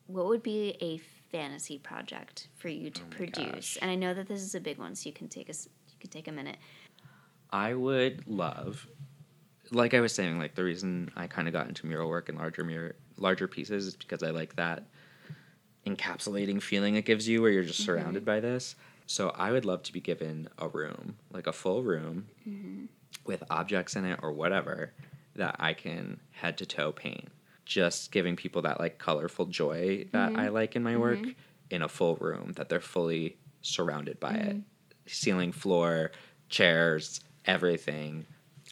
what 0.06 0.26
would 0.26 0.42
be 0.42 0.76
a 0.80 0.98
fantasy 1.30 1.78
project 1.78 2.48
for 2.56 2.68
you 2.68 2.90
to 2.90 3.02
oh 3.02 3.10
produce? 3.10 3.46
Oh 3.46 3.52
gosh. 3.52 3.78
And 3.80 3.90
I 3.90 3.94
know 3.94 4.12
that 4.14 4.28
this 4.28 4.42
is 4.42 4.54
a 4.54 4.60
big 4.60 4.78
one, 4.78 4.94
so 4.94 5.08
you 5.08 5.12
can 5.14 5.28
take 5.28 5.48
us 5.48 5.68
you 5.88 5.96
can 6.00 6.10
take 6.10 6.28
a 6.28 6.32
minute. 6.32 6.58
I 7.50 7.72
would 7.74 8.26
love, 8.26 8.86
like 9.70 9.94
I 9.94 10.00
was 10.00 10.12
saying, 10.12 10.38
like 10.38 10.54
the 10.54 10.64
reason 10.64 11.10
I 11.16 11.26
kind 11.26 11.48
of 11.48 11.54
got 11.54 11.68
into 11.68 11.86
mural 11.86 12.08
work 12.08 12.28
and 12.28 12.36
larger 12.36 12.64
mirror, 12.64 12.96
larger 13.16 13.48
pieces 13.48 13.86
is 13.86 13.96
because 13.96 14.22
I 14.22 14.30
like 14.30 14.56
that 14.56 14.84
encapsulating 15.86 16.60
feeling 16.60 16.96
it 16.96 17.04
gives 17.04 17.28
you, 17.28 17.40
where 17.40 17.50
you're 17.50 17.62
just 17.62 17.80
mm-hmm. 17.80 17.92
surrounded 17.92 18.24
by 18.24 18.40
this. 18.40 18.74
So 19.06 19.30
I 19.30 19.52
would 19.52 19.64
love 19.64 19.84
to 19.84 19.92
be 19.92 20.00
given 20.00 20.48
a 20.58 20.68
room, 20.68 21.16
like 21.30 21.46
a 21.46 21.52
full 21.52 21.84
room, 21.84 22.26
mm-hmm. 22.46 22.86
with 23.24 23.44
objects 23.50 23.94
in 23.94 24.04
it 24.04 24.18
or 24.20 24.32
whatever 24.32 24.92
that 25.36 25.56
I 25.60 25.74
can 25.74 26.18
head 26.32 26.58
to 26.58 26.66
toe 26.66 26.90
paint. 26.90 27.28
Just 27.66 28.12
giving 28.12 28.36
people 28.36 28.62
that 28.62 28.80
like 28.80 28.98
colorful 28.98 29.46
joy 29.46 30.06
that 30.12 30.32
I 30.32 30.46
mm-hmm. 30.46 30.54
like 30.54 30.76
in 30.76 30.82
my 30.82 30.92
mm-hmm. 30.92 31.00
work 31.00 31.34
in 31.70 31.82
a 31.82 31.88
full 31.88 32.16
room 32.16 32.52
that 32.56 32.68
they're 32.68 32.80
fully 32.80 33.36
surrounded 33.62 34.18
by 34.20 34.34
it. 34.34 34.48
Mm-hmm. 34.50 34.60
Ceiling, 35.06 35.52
floor, 35.52 36.12
chairs, 36.48 37.20
everything. 37.44 38.24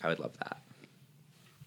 I 0.03 0.09
would 0.09 0.19
love 0.19 0.39
that. 0.39 0.59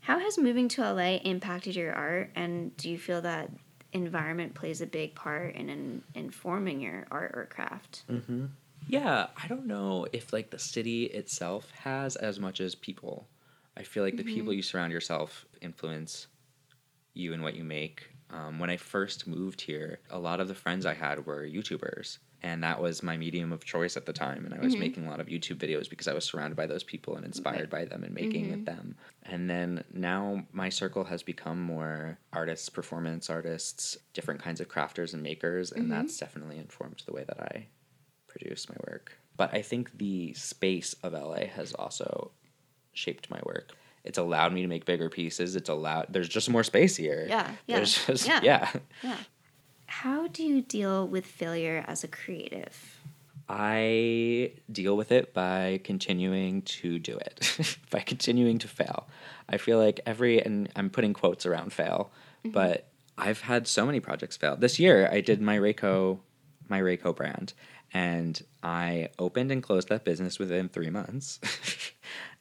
How 0.01 0.19
has 0.19 0.37
moving 0.37 0.69
to 0.69 0.81
LA 0.81 1.17
impacted 1.17 1.75
your 1.75 1.93
art, 1.93 2.31
and 2.33 2.75
do 2.77 2.89
you 2.89 2.97
feel 2.97 3.21
that 3.21 3.51
environment 3.91 4.53
plays 4.53 4.79
a 4.81 4.85
big 4.85 5.15
part 5.15 5.55
in, 5.55 5.69
in 5.69 6.01
informing 6.15 6.79
your 6.79 7.05
art 7.11 7.31
or 7.35 7.45
craft? 7.45 8.03
Mm-hmm. 8.09 8.45
Yeah, 8.87 9.27
I 9.41 9.47
don't 9.47 9.65
know 9.65 10.07
if 10.13 10.31
like 10.31 10.49
the 10.49 10.59
city 10.59 11.05
itself 11.05 11.69
has 11.71 12.15
as 12.15 12.39
much 12.39 12.61
as 12.61 12.73
people. 12.73 13.27
I 13.75 13.83
feel 13.83 14.03
like 14.03 14.15
the 14.15 14.23
people 14.23 14.53
you 14.53 14.61
surround 14.61 14.93
yourself 14.93 15.45
influence 15.61 16.27
you 17.17 17.33
and 17.33 17.43
what 17.43 17.55
you 17.55 17.63
make. 17.63 18.09
Um, 18.29 18.59
when 18.59 18.69
I 18.69 18.77
first 18.77 19.27
moved 19.27 19.61
here, 19.61 19.99
a 20.09 20.19
lot 20.19 20.39
of 20.39 20.47
the 20.47 20.55
friends 20.55 20.85
I 20.85 20.93
had 20.93 21.25
were 21.25 21.43
YouTubers, 21.43 22.17
and 22.43 22.61
that 22.63 22.81
was 22.81 23.01
my 23.01 23.15
medium 23.17 23.53
of 23.53 23.63
choice 23.63 23.95
at 23.95 24.05
the 24.05 24.13
time. 24.13 24.45
And 24.45 24.53
I 24.53 24.59
was 24.59 24.73
mm-hmm. 24.73 24.81
making 24.81 25.05
a 25.05 25.09
lot 25.09 25.19
of 25.19 25.27
YouTube 25.27 25.57
videos 25.57 25.89
because 25.89 26.07
I 26.07 26.13
was 26.13 26.25
surrounded 26.25 26.55
by 26.55 26.67
those 26.67 26.83
people 26.83 27.15
and 27.15 27.25
inspired 27.25 27.69
by 27.69 27.85
them 27.85 28.03
and 28.03 28.13
making 28.13 28.47
mm-hmm. 28.47 28.63
them. 28.65 28.95
And 29.23 29.49
then 29.49 29.83
now 29.93 30.43
my 30.51 30.69
circle 30.69 31.05
has 31.05 31.23
become 31.23 31.61
more 31.61 32.19
artists, 32.33 32.69
performance 32.69 33.29
artists, 33.29 33.97
different 34.13 34.41
kinds 34.41 34.59
of 34.59 34.67
crafters 34.67 35.13
and 35.13 35.23
makers, 35.23 35.71
and 35.71 35.83
mm-hmm. 35.83 35.93
that's 35.93 36.17
definitely 36.17 36.57
informed 36.57 37.01
the 37.05 37.13
way 37.13 37.23
that 37.27 37.39
I 37.39 37.67
produce 38.27 38.69
my 38.69 38.75
work. 38.87 39.17
But 39.37 39.53
I 39.53 39.61
think 39.61 39.97
the 39.97 40.33
space 40.33 40.95
of 41.01 41.13
LA 41.13 41.45
has 41.55 41.73
also 41.73 42.31
shaped 42.93 43.29
my 43.29 43.39
work. 43.45 43.71
It's 44.07 44.17
allowed 44.17 44.53
me 44.53 44.61
to 44.61 44.67
make 44.67 44.85
bigger 44.85 45.09
pieces. 45.09 45.55
It's 45.55 45.69
allowed 45.69 46.07
there's 46.09 46.29
just 46.29 46.49
more 46.49 46.63
space 46.63 46.95
here. 46.95 47.25
Yeah, 47.27 47.51
yeah, 47.67 47.75
There's 47.77 48.05
just 48.05 48.27
yeah. 48.27 48.39
yeah. 48.43 48.71
Yeah. 49.03 49.17
How 49.87 50.27
do 50.27 50.43
you 50.43 50.61
deal 50.61 51.07
with 51.07 51.25
failure 51.25 51.83
as 51.87 52.03
a 52.03 52.07
creative? 52.07 52.97
I 53.49 54.51
deal 54.71 54.97
with 54.97 55.11
it 55.11 55.33
by 55.33 55.79
continuing 55.83 56.63
to 56.63 56.99
do 56.99 57.17
it, 57.17 57.77
by 57.89 57.99
continuing 57.99 58.57
to 58.59 58.67
fail. 58.67 59.07
I 59.47 59.57
feel 59.57 59.77
like 59.77 60.01
every, 60.05 60.41
and 60.41 60.69
I'm 60.75 60.89
putting 60.89 61.13
quotes 61.13 61.45
around 61.45 61.71
fail, 61.71 62.11
mm-hmm. 62.39 62.51
but 62.51 62.89
I've 63.17 63.41
had 63.41 63.67
so 63.67 63.85
many 63.85 63.99
projects 63.99 64.35
fail. 64.35 64.57
This 64.57 64.79
year, 64.79 65.09
I 65.11 65.21
did 65.21 65.41
my 65.41 65.57
Rayco, 65.57 66.19
my 66.67 66.81
Rayco 66.81 67.15
brand, 67.15 67.53
and 67.93 68.41
I 68.61 69.09
opened 69.17 69.51
and 69.51 69.63
closed 69.63 69.87
that 69.89 70.03
business 70.03 70.39
within 70.39 70.67
three 70.67 70.89
months, 70.89 71.39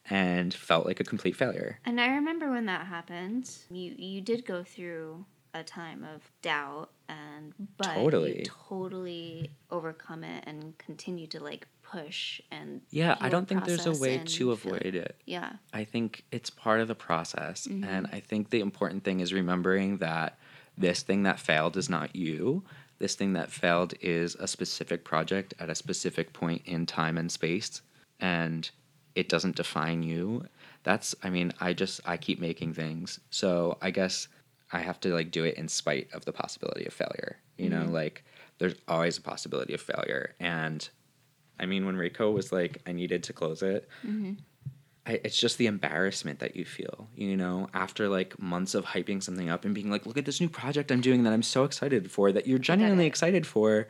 and 0.09 0.53
felt 0.53 0.85
like 0.85 0.99
a 0.99 1.03
complete 1.03 1.35
failure. 1.35 1.79
And 1.85 1.99
I 1.99 2.07
remember 2.15 2.49
when 2.49 2.65
that 2.67 2.85
happened. 2.87 3.49
You 3.69 3.93
you 3.97 4.21
did 4.21 4.45
go 4.45 4.63
through 4.63 5.25
a 5.53 5.63
time 5.63 6.03
of 6.03 6.21
doubt 6.41 6.89
and 7.09 7.53
but 7.77 7.93
Totally. 7.95 8.39
you 8.39 8.43
totally 8.45 9.49
overcome 9.71 10.23
it 10.23 10.43
and 10.45 10.77
continue 10.77 11.25
to 11.27 11.39
like 11.43 11.67
push 11.81 12.41
and 12.51 12.81
Yeah, 12.91 13.15
I 13.21 13.29
don't 13.29 13.47
think 13.47 13.65
there's 13.65 13.85
a 13.85 13.93
way 13.93 14.17
to 14.19 14.25
feel- 14.25 14.51
avoid 14.51 14.93
it. 14.93 15.15
Yeah. 15.25 15.53
I 15.73 15.83
think 15.85 16.25
it's 16.31 16.49
part 16.49 16.79
of 16.81 16.87
the 16.87 16.95
process. 16.95 17.65
Mm-hmm. 17.65 17.83
And 17.85 18.07
I 18.11 18.19
think 18.19 18.49
the 18.49 18.59
important 18.59 19.03
thing 19.03 19.19
is 19.21 19.33
remembering 19.33 19.97
that 19.97 20.37
this 20.77 21.01
thing 21.01 21.23
that 21.23 21.39
failed 21.39 21.77
is 21.77 21.89
not 21.89 22.15
you. 22.15 22.63
This 22.99 23.15
thing 23.15 23.33
that 23.33 23.49
failed 23.51 23.93
is 24.01 24.35
a 24.35 24.47
specific 24.47 25.05
project 25.05 25.53
at 25.59 25.69
a 25.69 25.75
specific 25.75 26.33
point 26.33 26.61
in 26.65 26.85
time 26.85 27.17
and 27.17 27.31
space. 27.31 27.81
And 28.19 28.69
it 29.17 29.29
doesn't 29.29 29.55
define 29.55 30.03
you. 30.03 30.45
That's, 30.83 31.15
I 31.23 31.29
mean, 31.29 31.51
I 31.59 31.73
just, 31.73 31.99
I 32.05 32.17
keep 32.17 32.39
making 32.39 32.73
things. 32.73 33.19
So 33.31 33.77
I 33.81 33.89
guess 33.91 34.27
I 34.71 34.79
have 34.79 34.99
to 35.01 35.13
like 35.13 35.31
do 35.31 35.43
it 35.43 35.55
in 35.55 35.67
spite 35.67 36.07
of 36.13 36.23
the 36.23 36.31
possibility 36.31 36.85
of 36.85 36.93
failure. 36.93 37.37
You 37.57 37.69
know, 37.69 37.85
like 37.85 38.23
there's 38.59 38.75
always 38.87 39.17
a 39.17 39.21
possibility 39.21 39.73
of 39.73 39.81
failure. 39.81 40.35
And 40.39 40.87
I 41.59 41.65
mean, 41.65 41.87
when 41.87 41.95
Reiko 41.95 42.31
was 42.31 42.51
like, 42.51 42.81
I 42.85 42.91
needed 42.91 43.23
to 43.23 43.33
close 43.33 43.63
it, 43.63 43.89
I, 45.07 45.19
it's 45.23 45.37
just 45.37 45.57
the 45.57 45.65
embarrassment 45.65 46.39
that 46.39 46.55
you 46.55 46.65
feel, 46.65 47.07
you 47.15 47.35
know, 47.35 47.69
after 47.73 48.07
like 48.07 48.39
months 48.39 48.75
of 48.75 48.85
hyping 48.85 49.23
something 49.23 49.49
up 49.49 49.65
and 49.65 49.73
being 49.73 49.89
like, 49.89 50.05
look 50.05 50.17
at 50.17 50.25
this 50.25 50.39
new 50.39 50.49
project 50.49 50.91
I'm 50.91 51.01
doing 51.01 51.23
that 51.23 51.33
I'm 51.33 51.43
so 51.43 51.63
excited 51.63 52.11
for, 52.11 52.31
that 52.31 52.45
you're 52.45 52.59
genuinely 52.59 53.07
excited 53.07 53.47
for. 53.47 53.87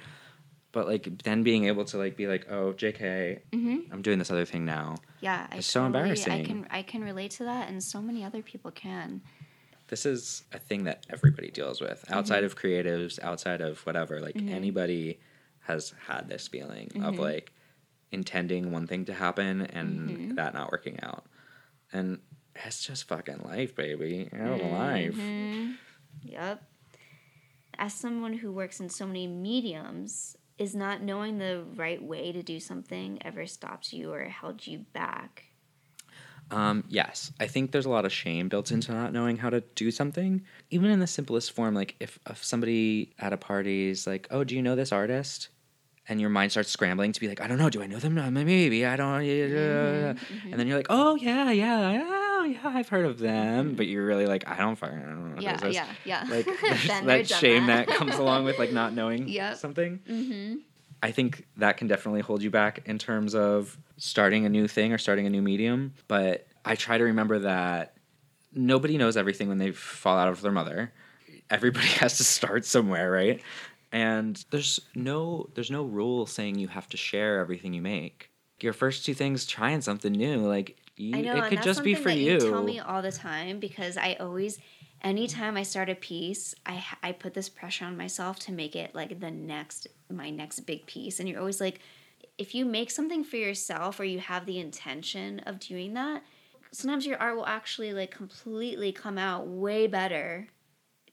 But 0.78 0.86
like 0.86 1.24
then 1.24 1.42
being 1.42 1.66
able 1.66 1.86
to 1.86 1.98
like 1.98 2.16
be 2.16 2.28
like, 2.28 2.46
oh, 2.52 2.72
JK, 2.72 3.40
mm-hmm. 3.52 3.92
I'm 3.92 4.04
doing 4.04 4.20
this 4.20 4.30
other 4.30 4.46
thing 4.46 4.64
now. 4.64 4.98
Yeah. 5.22 5.48
I 5.50 5.56
It's 5.58 5.66
so 5.66 5.80
totally- 5.80 5.98
I 5.98 6.02
embarrassing. 6.02 6.46
can 6.46 6.68
I 6.70 6.84
can 6.84 7.04
relate 7.04 7.32
to 7.32 7.46
that 7.46 7.68
and 7.68 7.84
so 7.84 8.00
many 8.00 8.24
other 8.24 8.44
people 8.44 8.70
can. 8.70 9.24
This 9.88 10.06
is 10.06 10.44
a 10.54 10.60
thing 10.60 10.84
that 10.84 11.08
everybody 11.10 11.50
deals 11.50 11.82
with 11.82 12.04
mm-hmm. 12.04 12.14
outside 12.14 12.44
of 12.44 12.56
creatives, 12.56 13.20
outside 13.24 13.62
of 13.62 13.80
whatever. 13.88 14.22
Like 14.22 14.36
mm-hmm. 14.36 14.54
anybody 14.54 15.20
has 15.62 15.96
had 16.08 16.30
this 16.30 16.48
feeling 16.48 16.92
of 17.04 17.18
like 17.18 17.52
intending 18.12 18.72
one 18.72 18.86
thing 18.86 19.06
to 19.06 19.16
happen 19.16 19.62
and 19.62 20.38
that 20.38 20.54
not 20.54 20.72
working 20.72 21.00
out. 21.02 21.26
And 21.92 22.20
it's 22.54 22.86
just 22.86 23.08
fucking 23.08 23.40
life, 23.44 23.76
baby. 23.76 24.30
Out 24.32 24.64
life. 24.64 25.18
Yep. 26.22 26.62
As 27.80 27.96
someone 27.96 28.34
who 28.34 28.52
works 28.52 28.80
in 28.80 28.90
so 28.90 29.08
many 29.08 29.26
mediums, 29.26 30.38
is 30.58 30.76
not 30.76 31.02
knowing 31.02 31.38
the 31.38 31.64
right 31.76 32.02
way 32.02 32.32
to 32.32 32.42
do 32.42 32.60
something 32.60 33.20
ever 33.24 33.46
stopped 33.46 33.94
you 33.94 34.12
or 34.12 34.26
held 34.26 34.66
you 34.66 34.80
back? 34.94 35.46
Um, 36.50 36.86
yes, 36.88 37.32
I 37.40 37.48
think 37.48 37.72
there's 37.72 37.86
a 37.86 37.90
lot 37.90 38.06
of 38.06 38.14
shame 38.14 38.48
built 38.48 38.72
into 38.72 38.94
not 38.94 39.12
knowing 39.12 39.38
how 39.38 39.50
to 39.50 39.62
do 39.76 39.92
something, 39.92 40.44
even 40.70 40.90
in 40.90 41.00
the 41.00 41.08
simplest 41.08 41.52
form. 41.52 41.76
Like 41.76 41.96
if, 42.00 42.20
if 42.30 42.44
somebody 42.44 43.14
at 43.20 43.34
a 43.34 43.38
party 43.38 43.90
is 43.90 44.08
like, 44.08 44.28
"Oh, 44.32 44.44
do 44.44 44.56
you 44.56 44.62
know 44.62 44.76
this 44.76 44.92
artist?" 44.92 45.50
and 46.10 46.22
your 46.22 46.30
mind 46.30 46.52
starts 46.52 46.70
scrambling 46.70 47.12
to 47.12 47.20
be 47.20 47.28
like, 47.28 47.42
"I 47.42 47.48
don't 47.48 47.58
know. 47.58 47.70
Do 47.70 47.84
I 47.84 47.88
know 47.88 48.00
them? 48.00 48.16
No, 48.16 48.32
maybe 48.32 48.86
I 48.86 48.96
don't." 48.96 49.22
And 49.24 50.18
then 50.54 50.68
you're 50.68 50.78
like, 50.78 50.88
"Oh 50.90 51.16
yeah, 51.16 51.52
yeah, 51.52 51.92
yeah, 51.92 52.17
yeah, 52.48 52.60
I've 52.64 52.90
heard 52.90 53.06
of 53.06 53.20
them," 53.20 53.76
but 53.76 53.88
you're 53.88 54.06
really 54.06 54.26
like, 54.26 54.48
"I 54.48 54.58
don't 54.58 54.76
fucking 54.76 54.98
I 54.98 55.02
don't 55.02 55.30
know." 55.30 55.36
what 55.36 55.44
Yeah, 55.44 55.58
this 55.58 55.64
is." 55.70 55.76
yeah, 55.76 55.88
yeah. 56.06 56.26
Like 56.30 56.46
there's 56.46 56.88
Been 56.88 57.06
there, 57.06 57.18
that 57.20 57.28
shame 57.28 57.68
that. 57.68 57.88
that 57.88 57.96
comes 57.98 58.16
along 58.16 58.46
with 58.46 58.58
like 58.60 58.72
not 58.72 58.94
knowing 58.94 59.28
Yep. 59.28 59.58
something. 59.58 60.00
Mm-hmm. 60.10 60.56
I 61.04 61.12
think 61.12 61.46
that 61.58 61.78
can 61.78 61.88
definitely 61.88 62.22
hold 62.22 62.42
you 62.42 62.50
back 62.50 62.82
in 62.88 62.98
terms 62.98 63.36
of 63.36 63.78
starting 63.98 64.46
a 64.46 64.50
new 64.50 64.68
thing 64.68 64.94
or 64.94 64.98
starting 64.98 65.28
a 65.28 65.30
new 65.30 65.42
medium. 65.44 65.94
But 66.08 66.48
I 66.66 66.76
try 66.76 66.98
to 66.98 67.04
remember 67.04 67.40
that 67.40 67.94
nobody 68.54 68.98
knows 68.98 69.16
everything 69.18 69.48
when 69.48 69.60
they 69.60 69.72
fall 69.72 70.18
out 70.18 70.28
of 70.30 70.42
their 70.42 70.52
mother. 70.52 70.92
Everybody 71.50 71.86
has 72.02 72.18
to 72.18 72.24
start 72.24 72.66
somewhere, 72.66 73.12
right? 73.12 73.42
And 73.92 74.44
there's 74.50 74.80
no 74.96 75.50
there's 75.56 75.72
no 75.72 75.84
rule 75.84 76.26
saying 76.26 76.56
you 76.58 76.68
have 76.68 76.90
to 76.90 76.98
share 76.98 77.40
everything 77.40 77.74
you 77.74 77.82
make. 77.82 78.32
Your 78.60 78.74
first 78.74 79.06
two 79.06 79.14
things 79.14 79.46
trying 79.46 79.82
something 79.82 80.12
new, 80.12 80.38
like 80.48 80.78
you, 80.98 81.16
I 81.16 81.22
know, 81.22 81.36
it 81.36 81.50
could 81.50 81.62
just 81.62 81.84
be 81.84 81.94
for 81.94 82.10
that 82.10 82.18
you. 82.18 82.40
tell 82.40 82.64
me 82.64 82.80
all 82.80 83.04
the 83.04 83.12
time 83.12 83.60
because 83.60 83.98
I 83.98 84.18
always, 84.20 84.58
anytime 85.04 85.56
I 85.56 85.62
start 85.62 85.90
a 85.90 85.96
piece, 85.96 86.56
I 86.66 86.84
I 87.04 87.12
put 87.12 87.36
this 87.36 87.50
pressure 87.50 87.86
on 87.86 87.96
myself 87.96 88.40
to 88.40 88.52
make 88.52 88.76
it 88.76 88.96
like 88.96 89.20
the 89.20 89.30
next 89.30 89.88
my 90.12 90.32
next 90.32 90.62
big 90.62 90.88
piece, 90.88 91.20
and 91.20 91.30
you're 91.30 91.40
always 91.40 91.62
like, 91.62 91.80
if 92.40 92.56
you 92.56 92.66
make 92.66 92.90
something 92.90 93.24
for 93.24 93.38
yourself 93.38 94.00
or 94.00 94.06
you 94.06 94.20
have 94.20 94.48
the 94.48 94.58
intention 94.58 95.40
of 95.46 95.60
doing 95.60 95.94
that, 95.94 96.24
sometimes 96.72 97.06
your 97.06 97.20
art 97.20 97.36
will 97.36 97.46
actually 97.46 97.94
like 97.94 98.10
completely 98.10 98.92
come 98.92 99.20
out 99.20 99.46
way 99.48 99.86
better 99.86 100.48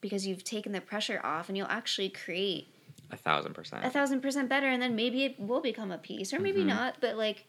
because 0.01 0.27
you've 0.27 0.45
taken 0.45 0.73
the 0.73 0.81
pressure 0.81 1.21
off, 1.23 1.51
and 1.51 1.59
you'll 1.59 1.67
actually 1.69 2.09
create 2.09 2.75
a 3.11 3.19
thousand 3.19 3.53
percent. 3.53 3.85
a 3.85 3.91
thousand 3.91 4.23
percent 4.23 4.49
better, 4.49 4.67
and 4.67 4.81
then 4.81 4.97
maybe 4.97 5.25
it 5.25 5.39
will 5.39 5.61
become 5.61 5.91
a 5.91 5.99
piece, 5.99 6.33
or 6.33 6.41
maybe 6.41 6.61
mm-hmm. 6.61 6.69
not, 6.69 6.97
but 7.03 7.19
like. 7.19 7.45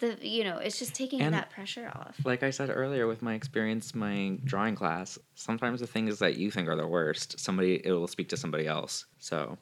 The, 0.00 0.16
you 0.20 0.44
know 0.44 0.58
it's 0.58 0.78
just 0.78 0.94
taking 0.94 1.20
And- 1.20 1.34
that 1.34 1.50
pressure 1.50 1.90
off 1.94 2.18
like 2.24 2.42
I 2.42 2.50
said 2.50 2.70
earlier 2.72 3.06
with 3.06 3.22
my 3.22 3.34
experience, 3.34 3.94
my 3.94 4.38
drawing 4.44 4.74
class, 4.74 5.18
sometimes 5.34 5.80
the 5.80 5.86
things 5.86 6.18
that 6.18 6.36
you 6.36 6.50
think 6.50 6.68
are 6.68 6.76
the 6.76 6.86
worst, 6.86 7.38
somebody 7.38 7.80
it 7.84 7.92
will 7.92 8.08
speak 8.08 8.28
to 8.30 8.36
somebody 8.36 8.66
else. 8.66 9.06
So 9.18 9.58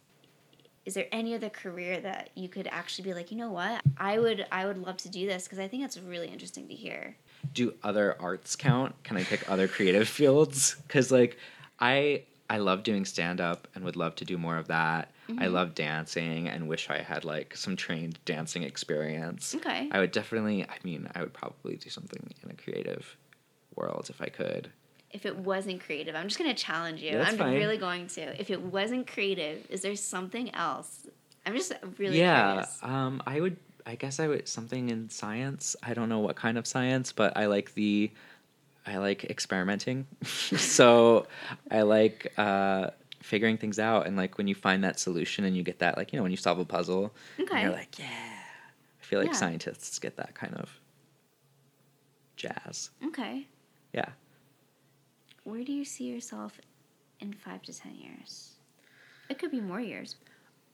is 0.87 0.94
there 0.94 1.07
any 1.12 1.35
other 1.35 1.51
career 1.51 2.01
that 2.01 2.31
you 2.35 2.48
could 2.48 2.66
actually 2.68 3.05
be 3.05 3.12
like 3.12 3.31
you 3.31 3.37
know 3.37 3.51
what 3.51 3.83
i 3.98 4.18
would 4.18 4.46
i 4.51 4.64
would 4.64 4.79
love 4.79 4.96
to 4.96 5.11
do 5.11 5.27
this 5.27 5.44
because 5.44 5.59
i 5.59 5.68
think 5.68 5.85
it's 5.85 5.98
really 5.98 6.29
interesting 6.29 6.66
to 6.66 6.74
hear 6.74 7.14
do 7.53 7.74
other 7.83 8.16
arts 8.20 8.57
count? 8.57 8.94
Can 9.05 9.16
I 9.16 9.24
pick 9.24 9.48
other 9.51 9.68
creative 9.68 10.09
fields? 10.09 10.77
Because 10.87 11.11
like 11.11 11.38
I 11.81 12.24
I 12.51 12.59
love 12.59 12.83
doing 12.83 13.05
stand 13.05 13.40
up 13.40 13.68
and 13.74 13.85
would 13.85 13.96
love 13.96 14.14
to 14.16 14.24
do 14.24 14.38
more 14.38 14.57
of 14.57 14.68
that. 14.68 15.11
Mm-hmm. 15.28 15.42
I 15.42 15.46
love 15.46 15.74
dancing 15.74 16.48
and 16.48 16.68
wish 16.68 16.88
I 16.90 16.98
had 16.98 17.24
like 17.24 17.54
some 17.56 17.76
trained 17.76 18.18
dancing 18.24 18.62
experience. 18.62 19.54
Okay. 19.54 19.88
I 19.92 19.98
would 20.00 20.12
definitely. 20.12 20.64
I 20.64 20.76
mean, 20.84 21.08
I 21.14 21.20
would 21.20 21.32
probably 21.34 21.76
do 21.76 21.90
something 21.90 22.30
in 22.42 22.50
a 22.50 22.54
creative 22.54 23.16
world 23.76 24.06
if 24.10 24.20
I 24.22 24.26
could. 24.26 24.70
if 25.10 25.24
it 25.24 25.36
wasn't 25.36 25.80
creative 25.80 26.14
i'm 26.14 26.26
just 26.28 26.38
going 26.38 26.54
to 26.54 26.62
challenge 26.62 27.00
you 27.00 27.12
Yeah, 27.12 27.24
i'm 27.26 27.38
fine. 27.38 27.54
really 27.54 27.78
going 27.78 28.08
to 28.08 28.22
if 28.40 28.50
it 28.50 28.60
wasn't 28.60 29.06
creative 29.06 29.64
is 29.70 29.80
there 29.80 29.96
something 29.96 30.54
else 30.54 31.06
i'm 31.46 31.54
just 31.56 31.72
really 31.96 32.18
yeah. 32.18 32.52
curious 32.52 32.78
Um. 32.82 33.22
I 33.26 33.40
would. 33.40 33.56
I 33.86 33.94
guess 33.94 34.20
I 34.20 34.26
would 34.28 34.46
something 34.48 34.90
in 34.90 35.08
science. 35.08 35.76
I 35.82 35.94
don't 35.94 36.10
know 36.10 36.18
what 36.18 36.36
kind 36.36 36.58
of 36.58 36.66
science, 36.66 37.12
but 37.12 37.36
I 37.38 37.46
like 37.46 37.72
the. 37.74 38.10
I 38.86 38.98
like 38.98 39.24
experimenting. 39.24 40.06
so 40.24 41.26
I 41.70 41.82
like 41.82 42.32
uh, 42.36 42.90
figuring 43.20 43.57
things 43.59 43.78
out, 43.78 44.07
and 44.07 44.16
like 44.16 44.38
when 44.38 44.46
you 44.48 44.54
find 44.54 44.83
that 44.85 44.98
solution 44.98 45.44
and 45.44 45.57
you 45.57 45.62
get 45.62 45.78
that, 45.81 45.96
like 45.96 46.12
you 46.12 46.18
know, 46.18 46.22
when 46.22 46.31
you 46.31 46.37
solve 46.37 46.59
a 46.59 46.64
puzzle, 46.64 47.12
and 47.38 47.48
Okay. 47.48 47.62
you're 47.62 47.72
like, 47.72 47.98
yeah. 47.98 48.07
I 48.07 49.04
feel 49.04 49.18
like 49.20 49.28
Yeah. 49.28 49.35
scientists 49.35 49.98
get 49.98 50.16
that 50.16 50.35
kind 50.35 50.54
of 50.54 50.81
jazz. 52.37 52.90
okay 53.07 53.46
Yeah. 53.92 54.11
where 55.44 55.64
do 55.64 55.72
you 55.72 55.85
see 55.85 56.04
yourself 56.04 56.61
in 57.20 57.33
five 57.33 57.62
to 57.62 57.72
ten 57.72 57.94
years? 57.96 58.52
It 59.28 59.38
could 59.38 59.50
be 59.50 59.61
more 59.61 59.81
years. 59.81 60.16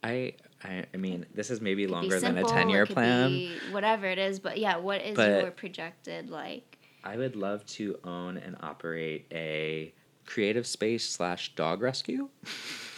I, 0.03 0.35
I, 0.63 0.85
I 0.93 0.97
mean, 0.99 1.25
this 1.35 1.51
is 1.51 1.61
maybe 1.63 1.85
It 1.85 1.87
could 1.87 1.91
be 1.91 1.95
longer 2.11 2.21
than 2.21 2.37
a 2.39 2.45
10 2.45 2.69
year 2.69 2.85
plan. 2.87 3.31
be 3.31 3.57
whatever 3.73 4.07
it 4.07 4.19
is, 4.19 4.39
but 4.39 4.59
yeah, 4.59 4.77
what 4.77 5.01
is 5.01 5.17
But- 5.17 5.43
your 5.43 5.51
projected 5.51 6.29
like? 6.31 6.79
I 7.03 7.17
would 7.17 7.37
love 7.37 7.65
to 7.67 7.99
own 8.05 8.37
and 8.39 8.57
operate 8.63 9.27
a 9.33 9.93
creative 10.27 10.67
space 10.67 11.09
slash 11.09 11.55
dog 11.55 11.83
rescue. 11.83 12.29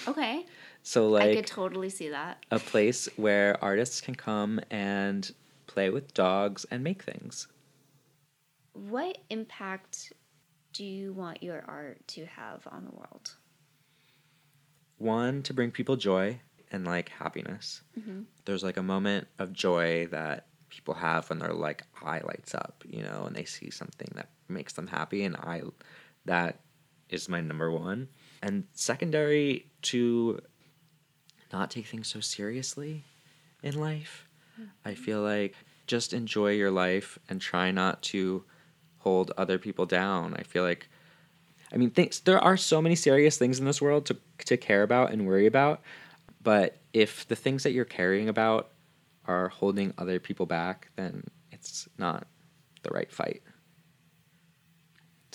Okay, 0.08 0.44
So, 0.86 1.08
like 1.08 1.30
I 1.30 1.34
could 1.34 1.48
totally 1.48 1.90
see 1.90 2.10
that. 2.10 2.46
a 2.52 2.60
place 2.60 3.08
where 3.16 3.58
artists 3.60 4.00
can 4.00 4.14
come 4.14 4.60
and 4.70 5.28
play 5.66 5.90
with 5.90 6.14
dogs 6.14 6.64
and 6.70 6.84
make 6.84 7.02
things. 7.02 7.48
What 8.72 9.18
impact 9.28 10.12
do 10.72 10.84
you 10.84 11.12
want 11.12 11.42
your 11.42 11.64
art 11.66 12.06
to 12.06 12.26
have 12.26 12.68
on 12.70 12.84
the 12.84 12.92
world? 12.92 13.34
One, 14.98 15.42
to 15.42 15.52
bring 15.52 15.72
people 15.72 15.96
joy 15.96 16.38
and 16.70 16.86
like 16.86 17.08
happiness. 17.08 17.82
Mm-hmm. 17.98 18.20
There's 18.44 18.62
like 18.62 18.76
a 18.76 18.82
moment 18.84 19.26
of 19.40 19.52
joy 19.52 20.06
that 20.12 20.46
people 20.68 20.94
have 20.94 21.28
when 21.30 21.40
their 21.40 21.52
like 21.52 21.82
eye 22.00 22.20
lights 22.24 22.54
up, 22.54 22.84
you 22.88 23.02
know, 23.02 23.24
and 23.26 23.34
they 23.34 23.44
see 23.44 23.70
something 23.70 24.12
that 24.14 24.28
makes 24.48 24.74
them 24.74 24.86
happy. 24.86 25.24
And 25.24 25.34
I, 25.34 25.62
that 26.26 26.60
is 27.08 27.28
my 27.28 27.40
number 27.40 27.70
one. 27.70 28.08
And 28.42 28.64
secondary 28.72 29.66
to 29.82 30.40
not 31.52 31.70
take 31.70 31.86
things 31.86 32.08
so 32.08 32.20
seriously 32.20 33.04
in 33.62 33.78
life. 33.78 34.28
I 34.84 34.92
mm-hmm. 34.92 35.02
feel 35.02 35.22
like 35.22 35.54
just 35.86 36.12
enjoy 36.12 36.52
your 36.52 36.70
life 36.70 37.18
and 37.28 37.40
try 37.40 37.70
not 37.70 38.02
to 38.02 38.44
hold 38.98 39.32
other 39.36 39.58
people 39.58 39.86
down. 39.86 40.34
I 40.34 40.42
feel 40.42 40.62
like 40.62 40.88
I 41.72 41.76
mean 41.76 41.90
things 41.90 42.20
there 42.20 42.38
are 42.38 42.56
so 42.56 42.80
many 42.80 42.94
serious 42.94 43.36
things 43.36 43.58
in 43.58 43.64
this 43.64 43.80
world 43.80 44.06
to 44.06 44.16
to 44.46 44.56
care 44.56 44.82
about 44.82 45.12
and 45.12 45.26
worry 45.26 45.46
about, 45.46 45.82
but 46.42 46.78
if 46.92 47.26
the 47.28 47.36
things 47.36 47.62
that 47.62 47.72
you're 47.72 47.84
caring 47.84 48.28
about 48.28 48.70
are 49.26 49.48
holding 49.48 49.92
other 49.98 50.18
people 50.18 50.46
back, 50.46 50.88
then 50.96 51.24
it's 51.52 51.88
not 51.98 52.26
the 52.82 52.90
right 52.90 53.12
fight. 53.12 53.42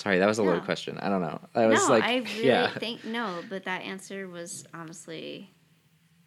Sorry, 0.02 0.18
that 0.20 0.26
was 0.26 0.40
a 0.40 0.44
loaded 0.44 0.62
No. 0.62 0.66
question. 0.66 0.98
I 0.98 1.10
don't 1.10 1.22
know. 1.22 1.40
I 1.54 1.68
was 1.68 1.88
no, 1.88 1.94
like, 1.94 2.04
I 2.04 2.16
really 2.36 2.48
yeah. 2.48 2.72
think 2.80 3.06
no, 3.06 3.42
but 3.50 3.66
that 3.66 3.82
answer 3.84 4.28
was 4.28 4.66
honestly 4.74 5.52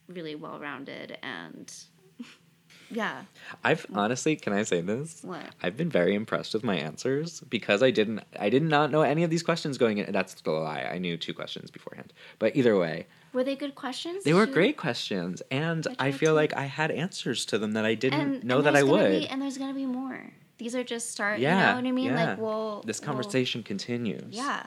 really 0.06 0.34
well 0.36 0.60
rounded 0.60 1.18
and 1.24 1.72
yeah. 2.90 3.22
I've 3.64 3.84
honestly, 3.92 4.36
can 4.36 4.52
I 4.52 4.62
say 4.62 4.80
this? 4.80 5.22
What? 5.24 5.42
I've 5.62 5.76
been 5.76 5.88
very 5.90 6.14
impressed 6.14 6.54
with 6.54 6.62
my 6.62 6.76
answers 6.76 7.40
because 7.48 7.82
I 7.82 7.90
didn't 7.90 8.22
I 8.38 8.48
did 8.48 8.62
not 8.62 8.92
know 8.92 9.02
any 9.02 9.24
of 9.24 9.30
these 9.30 9.42
questions 9.42 9.76
going 9.76 9.98
in. 9.98 10.12
That's 10.12 10.34
the 10.34 10.52
lie. 10.52 10.88
I 10.94 10.98
knew 10.98 11.16
two 11.16 11.34
questions 11.34 11.70
beforehand. 11.72 12.12
But 12.38 12.54
either 12.54 12.78
way, 12.78 13.06
Were 13.32 13.42
they 13.42 13.56
good 13.56 13.74
questions? 13.74 14.22
they 14.22 14.34
were 14.34 14.46
great 14.46 14.76
questions 14.76 15.42
and 15.50 15.84
I 15.98 16.08
I 16.08 16.12
feel 16.12 16.30
to- 16.30 16.34
like 16.42 16.54
I 16.54 16.66
had 16.66 16.92
answers 16.92 17.44
to 17.46 17.58
them 17.58 17.72
that 17.72 17.84
I 17.84 17.94
didn't 17.94 18.20
And, 18.20 18.44
know 18.44 18.58
and 18.58 18.66
that 18.66 18.76
I 18.76 18.84
would. 18.84 19.10
Be, 19.22 19.26
and 19.28 19.42
there's 19.42 19.58
gonna 19.58 19.74
be 19.74 19.86
more. 19.86 20.30
These 20.58 20.74
are 20.74 20.84
just 20.84 21.10
start. 21.10 21.40
yeah. 21.40 21.50
You 21.50 21.66
know 21.68 21.74
what 21.76 21.88
I 21.88 21.92
mean? 21.92 22.04
yeah. 22.06 22.26
Like 22.30 22.38
we'll. 22.38 22.82
this 22.86 23.00
we'll- 23.00 23.06
conversation 23.06 23.62
continues. 23.62 24.34
yeah. 24.34 24.66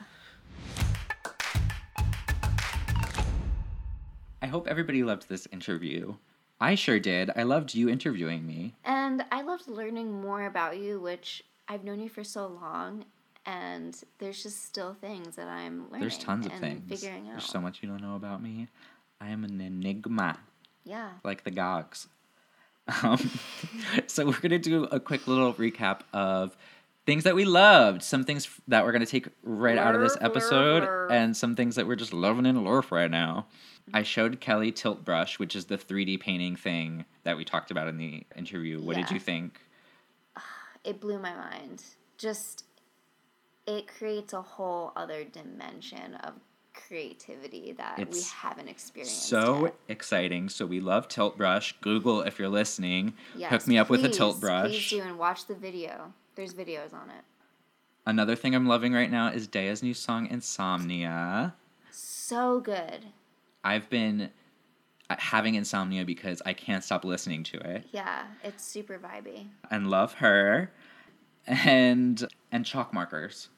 I 4.42 4.46
hope 4.48 4.68
everybody 4.68 5.04
loved 5.04 5.28
this 5.30 5.48
interview. 5.52 6.14
I 6.60 6.76
sure 6.76 7.00
did. 7.00 7.32
I 7.36 7.44
loved 7.44 7.74
you 7.76 7.90
interviewing 7.90 8.46
me. 8.46 8.76
And 8.86 9.24
I 9.32 9.42
loved 9.42 9.68
learning 9.68 10.22
more 10.22 10.46
about 10.46 10.78
you, 10.78 11.00
which 11.00 11.44
I've 11.68 11.84
known 11.84 12.00
you 12.00 12.10
for 12.10 12.24
so 12.24 12.48
long, 12.48 13.06
and 13.46 14.00
there's 14.20 14.42
just 14.44 14.64
still 14.66 14.94
things 14.94 15.36
that 15.36 15.48
I'm 15.48 15.86
learning. 15.86 16.02
There's 16.02 16.18
tons 16.18 16.46
of 16.46 16.52
and 16.54 16.62
things. 16.62 16.84
Figuring 17.02 17.28
out. 17.28 17.34
There's 17.34 17.46
so 17.50 17.60
much 17.60 17.82
you 17.82 17.90
don't 17.90 18.02
know 18.02 18.16
about 18.16 18.42
me. 18.42 18.68
I 19.20 19.30
am 19.30 19.44
an 19.44 19.60
enigma. 19.60 20.38
Yeah. 20.86 21.10
like 21.24 21.44
the 21.44 21.52
Gogs. 21.52 22.08
Um, 23.04 23.30
so 24.08 24.26
we're 24.26 24.40
gonna 24.40 24.60
do 24.60 24.86
a 24.86 25.00
quick 25.00 25.28
little 25.28 25.54
recap 25.54 26.02
of 26.14 26.56
things 27.06 27.24
that 27.24 27.36
we 27.36 27.46
loved, 27.46 28.04
some 28.04 28.24
things 28.24 28.50
that 28.68 28.86
we're 28.86 28.92
gonna 28.92 29.06
take 29.06 29.28
right 29.44 29.78
out 29.78 29.96
of 29.96 30.02
this 30.02 30.18
episode, 30.22 30.84
and 31.12 31.36
some 31.36 31.56
things 31.56 31.76
that 31.76 31.88
we're 31.88 31.96
just 31.96 32.14
loving 32.14 32.46
in 32.46 32.56
lurf 32.58 32.92
right 32.92 33.12
now. 33.12 33.46
I 33.94 34.04
showed 34.04 34.42
Kelley 34.42 34.72
Tilt 34.74 35.06
Brush, 35.06 35.40
which 35.40 35.56
is 35.56 35.66
the 35.66 35.78
3D 35.78 36.20
painting 36.20 36.56
thing 36.58 37.06
that 37.24 37.38
we 37.38 37.46
talked 37.46 37.72
about 37.72 37.88
in 37.88 37.98
the 37.98 38.24
interview. 38.36 38.82
What 38.82 38.98
did 38.98 39.10
you 39.12 39.20
think? 39.20 39.62
It 40.84 41.00
blew 41.00 41.20
my 41.20 41.34
mind. 41.34 41.84
Just, 42.18 42.66
it 43.66 43.88
creates 43.88 44.34
a 44.34 44.42
whole 44.42 44.92
other 44.96 45.24
dimension 45.24 46.16
of 46.16 46.34
creativity 46.88 47.74
that 47.74 47.98
we 48.12 48.22
haven't 48.34 48.68
experienced. 48.68 49.28
So 49.28 49.66
yet. 49.66 49.76
exciting. 49.88 50.50
So 50.50 50.66
we 50.66 50.80
love 50.80 51.08
Tilt 51.08 51.38
Brush. 51.38 51.76
Google 51.82 52.22
if 52.22 52.38
you're 52.40 52.50
listening. 52.50 53.14
Yes, 53.36 53.52
Hook 53.52 53.68
me 53.68 53.78
up 53.78 53.90
with 53.90 54.06
a 54.06 54.10
Tilt 54.10 54.40
Brush. 54.40 54.70
Please 54.70 54.90
do 54.90 55.02
and 55.02 55.18
watch 55.18 55.48
the 55.48 55.56
video. 55.56 56.14
There's 56.36 56.54
videos 56.54 56.94
on 56.94 57.10
it. 57.10 57.24
Another 58.06 58.36
thing 58.36 58.56
I'm 58.56 58.68
loving 58.68 58.94
right 58.94 59.12
now 59.12 59.30
is 59.30 59.48
Daya's 59.48 59.84
new 59.84 59.94
song 59.94 60.28
Insomnia. 60.28 61.56
So 61.92 62.60
good. 62.60 63.08
I've 63.64 63.90
been 63.90 64.30
uh, 65.10 65.16
having 65.20 65.56
insomnia 65.56 66.06
because 66.06 66.42
I 66.46 66.54
can't 66.54 66.84
stop 66.84 67.04
listening 67.04 67.44
to 67.46 67.58
it 67.58 67.86
Yeah, 67.92 68.24
it's 68.44 68.64
super 68.64 68.98
vibey. 69.00 69.48
and 69.72 69.90
love 69.90 70.14
her 70.16 70.72
and 71.46 72.26
and 72.52 72.66
chalk 72.66 72.94
markers. 72.94 73.50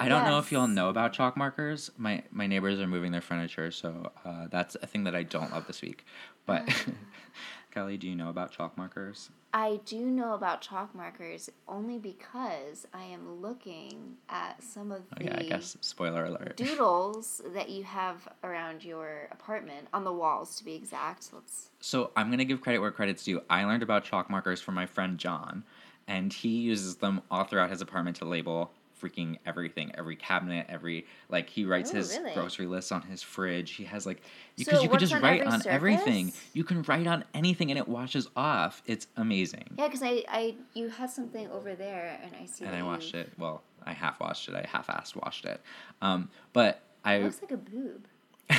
I 0.00 0.08
don't 0.08 0.24
know 0.24 0.38
if 0.38 0.52
y'all 0.52 0.68
know 0.68 0.90
about 0.90 1.12
chalk 1.12 1.36
markers. 1.36 1.90
My 1.96 2.22
my 2.30 2.46
neighbors 2.46 2.78
are 2.80 2.86
moving 2.86 3.10
their 3.12 3.20
furniture, 3.20 3.70
so 3.70 4.12
uh, 4.24 4.46
that's 4.50 4.76
a 4.76 4.86
thing 4.86 5.04
that 5.04 5.14
I 5.14 5.24
don't 5.24 5.52
love 5.52 5.66
this 5.66 5.82
week. 5.82 6.04
But 6.46 6.66
Mm. 6.66 6.94
Kelley, 7.70 7.96
do 7.96 8.08
you 8.08 8.16
know 8.16 8.28
about 8.30 8.50
chalk 8.50 8.76
markers? 8.76 9.30
I 9.52 9.80
do 9.84 10.06
know 10.06 10.34
about 10.34 10.60
chalk 10.60 10.94
markers 10.94 11.50
only 11.66 11.98
because 11.98 12.86
I 12.92 13.04
am 13.04 13.40
looking 13.40 14.16
at 14.28 14.62
some 14.62 14.92
of 14.92 15.02
the 15.18 15.38
I 15.38 15.42
guess 15.44 15.76
spoiler 15.80 16.26
alert. 16.26 16.56
doodles 16.56 17.40
that 17.54 17.68
you 17.70 17.84
have 17.84 18.28
around 18.44 18.84
your 18.84 19.28
apartment 19.32 19.88
on 19.92 20.04
the 20.04 20.12
walls 20.12 20.56
to 20.56 20.64
be 20.64 20.74
exact. 20.74 21.30
Let's 21.32 21.70
So 21.80 22.10
I'm 22.16 22.30
gonna 22.30 22.44
give 22.44 22.60
credit 22.60 22.80
where 22.80 22.90
credit's 22.90 23.24
due. 23.24 23.42
I 23.50 23.64
learned 23.64 23.82
about 23.82 24.04
chalk 24.04 24.28
markers 24.30 24.60
from 24.60 24.74
my 24.74 24.86
friend 24.86 25.18
John, 25.18 25.64
and 26.06 26.32
he 26.32 26.48
uses 26.60 26.96
them 26.96 27.22
all 27.30 27.44
throughout 27.44 27.70
his 27.70 27.80
apartment 27.80 28.16
to 28.18 28.24
label 28.26 28.70
freaking 29.00 29.38
everything, 29.46 29.92
every 29.96 30.16
cabinet, 30.16 30.66
every 30.68 31.06
like 31.28 31.48
he 31.48 31.64
writes 31.64 31.90
Oh, 31.92 31.96
his 31.96 32.16
really? 32.18 32.34
grocery 32.34 32.66
list 32.66 32.92
on 32.92 33.02
his 33.02 33.22
fridge. 33.22 33.72
He 33.72 33.84
has 33.84 34.06
like 34.06 34.22
you 34.56 34.64
So 34.64 34.70
because 34.72 34.82
you 34.82 34.88
could 34.88 35.00
just 35.00 35.12
on 35.14 35.22
write 35.22 35.40
every 35.42 35.52
on 35.52 35.62
everything. 35.66 36.32
You 36.52 36.64
can 36.64 36.82
write 36.82 37.06
on 37.06 37.24
anything 37.34 37.70
and 37.70 37.78
it 37.78 37.88
washes 37.88 38.28
off. 38.36 38.82
It's 38.86 39.06
amazing. 39.16 39.70
Yeah, 39.78 39.86
because 39.86 40.02
I, 40.02 40.24
I 40.28 40.54
you 40.74 40.88
had 40.88 41.10
something 41.10 41.48
over 41.50 41.74
there 41.74 42.18
and 42.22 42.32
I 42.40 42.46
see 42.46 42.64
it. 42.64 42.68
And 42.68 42.76
I 42.76 42.80
you- 42.80 42.84
washed 42.86 43.14
it. 43.14 43.32
Well, 43.38 43.62
I 43.84 43.92
half 43.92 44.20
washed 44.20 44.48
it. 44.48 44.54
I 44.54 44.66
half-assed 44.70 45.16
washed 45.16 45.44
it. 45.44 45.60
Um, 46.02 46.28
but 46.52 46.80
I 47.04 47.14
It 47.14 47.22
looks 47.24 47.40
like 47.42 47.52
a 47.52 47.56
boob. 47.56 48.06
it 48.50 48.58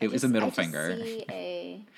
I 0.00 0.06
was 0.06 0.12
just- 0.12 0.24
a 0.24 0.28
middle 0.28 0.48
I 0.48 0.52
finger. 0.52 0.96
See 0.96 1.24
a. 1.30 1.84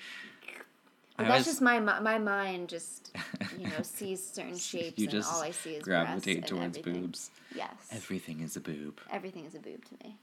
That's 1.17 1.29
was- 1.29 1.45
just 1.45 1.61
my 1.61 1.79
my 1.79 2.19
mind 2.19 2.69
just 2.69 3.11
you 3.57 3.67
know 3.67 3.71
sees 3.81 4.25
certain 4.25 4.57
shapes 4.57 4.97
you 4.97 5.05
and 5.05 5.11
just 5.11 5.33
all 5.33 5.41
I 5.41 5.51
see 5.51 5.71
is 5.75 5.83
gravitate 5.83 6.45
towards 6.47 6.77
boobs. 6.79 7.31
Yes, 7.55 7.71
Everything 7.91 8.41
is 8.41 8.55
a 8.55 8.59
boob. 8.59 8.99
everything 9.11 9.45
is 9.45 9.55
a 9.55 9.59
boob 9.59 9.83
to 9.85 9.93
me. 10.05 10.17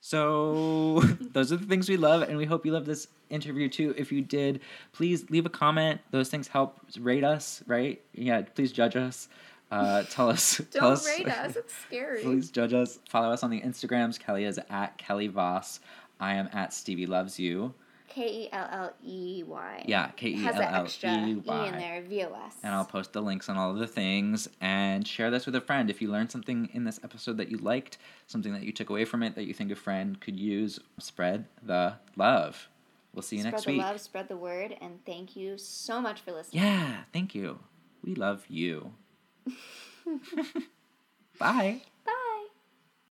So 0.00 1.00
those 1.32 1.52
are 1.52 1.56
the 1.56 1.66
things 1.66 1.88
we 1.88 1.96
love, 1.96 2.22
and 2.22 2.36
we 2.36 2.44
hope 2.44 2.64
you 2.64 2.72
love 2.72 2.86
this 2.86 3.08
interview 3.30 3.68
too. 3.68 3.94
If 3.96 4.12
you 4.12 4.22
did, 4.22 4.60
please 4.92 5.28
leave 5.30 5.46
a 5.46 5.50
comment. 5.50 6.00
Those 6.10 6.28
things 6.28 6.48
help 6.48 6.78
rate 7.00 7.24
us, 7.24 7.62
right? 7.66 8.00
Yeah, 8.14 8.42
please 8.42 8.72
judge 8.72 8.94
us. 8.96 9.28
Uh, 9.70 10.02
tell 10.10 10.30
us. 10.30 10.58
Don't 10.58 10.70
tell 10.72 10.92
us, 10.92 11.06
rate 11.06 11.28
us, 11.28 11.56
It's 11.56 11.74
scary. 11.74 12.22
please 12.22 12.50
judge 12.50 12.72
us. 12.72 13.00
Follow 13.08 13.30
us 13.32 13.42
on 13.42 13.50
the 13.50 13.60
Instagrams. 13.60 14.18
Kelley 14.18 14.44
is 14.44 14.60
at 14.70 14.96
Kelley 14.96 15.26
Vos. 15.26 15.80
I 16.20 16.34
am 16.34 16.48
at 16.52 16.72
Stevie 16.72 17.06
Loves 17.06 17.38
You. 17.38 17.74
K 18.16 18.44
e 18.44 18.48
l 18.50 18.68
l 18.72 18.94
e 19.04 19.42
y. 19.42 19.84
Yeah, 19.86 20.08
K 20.16 20.28
E 20.28 20.42
has 20.42 20.56
that 20.56 20.72
extra 20.72 21.10
E 21.10 21.34
Y. 21.34 21.66
in 21.66 21.76
there. 21.76 22.00
V 22.00 22.24
o 22.24 22.34
s. 22.46 22.54
And 22.62 22.74
I'll 22.74 22.86
post 22.86 23.12
the 23.12 23.20
links 23.20 23.50
on 23.50 23.58
all 23.58 23.70
of 23.70 23.78
the 23.78 23.86
things 23.86 24.48
and 24.58 25.06
share 25.06 25.30
this 25.30 25.44
with 25.44 25.54
a 25.54 25.60
friend. 25.60 25.90
If 25.90 26.00
you 26.00 26.10
learned 26.10 26.30
something 26.30 26.70
in 26.72 26.84
this 26.84 26.98
episode 27.04 27.36
that 27.36 27.50
you 27.50 27.58
liked, 27.58 27.98
something 28.26 28.54
that 28.54 28.62
you 28.62 28.72
took 28.72 28.88
away 28.88 29.04
from 29.04 29.22
it 29.22 29.34
that 29.34 29.44
you 29.44 29.52
think 29.52 29.70
a 29.70 29.76
friend 29.76 30.18
could 30.18 30.40
use, 30.40 30.80
spread 30.98 31.44
the 31.62 31.96
love. 32.16 32.70
We'll 33.12 33.20
see 33.20 33.36
you 33.36 33.42
spread 33.42 33.52
next 33.52 33.66
week. 33.66 33.74
Spread 33.76 33.86
the 33.86 33.92
love, 33.92 34.00
spread 34.00 34.28
the 34.28 34.36
word, 34.38 34.76
and 34.80 35.04
thank 35.04 35.36
you 35.36 35.58
so 35.58 36.00
much 36.00 36.22
for 36.22 36.32
listening. 36.32 36.62
Yeah, 36.62 37.02
thank 37.12 37.34
you. 37.34 37.58
We 38.02 38.14
love 38.14 38.46
you. 38.48 38.94
Bye. 41.38 41.82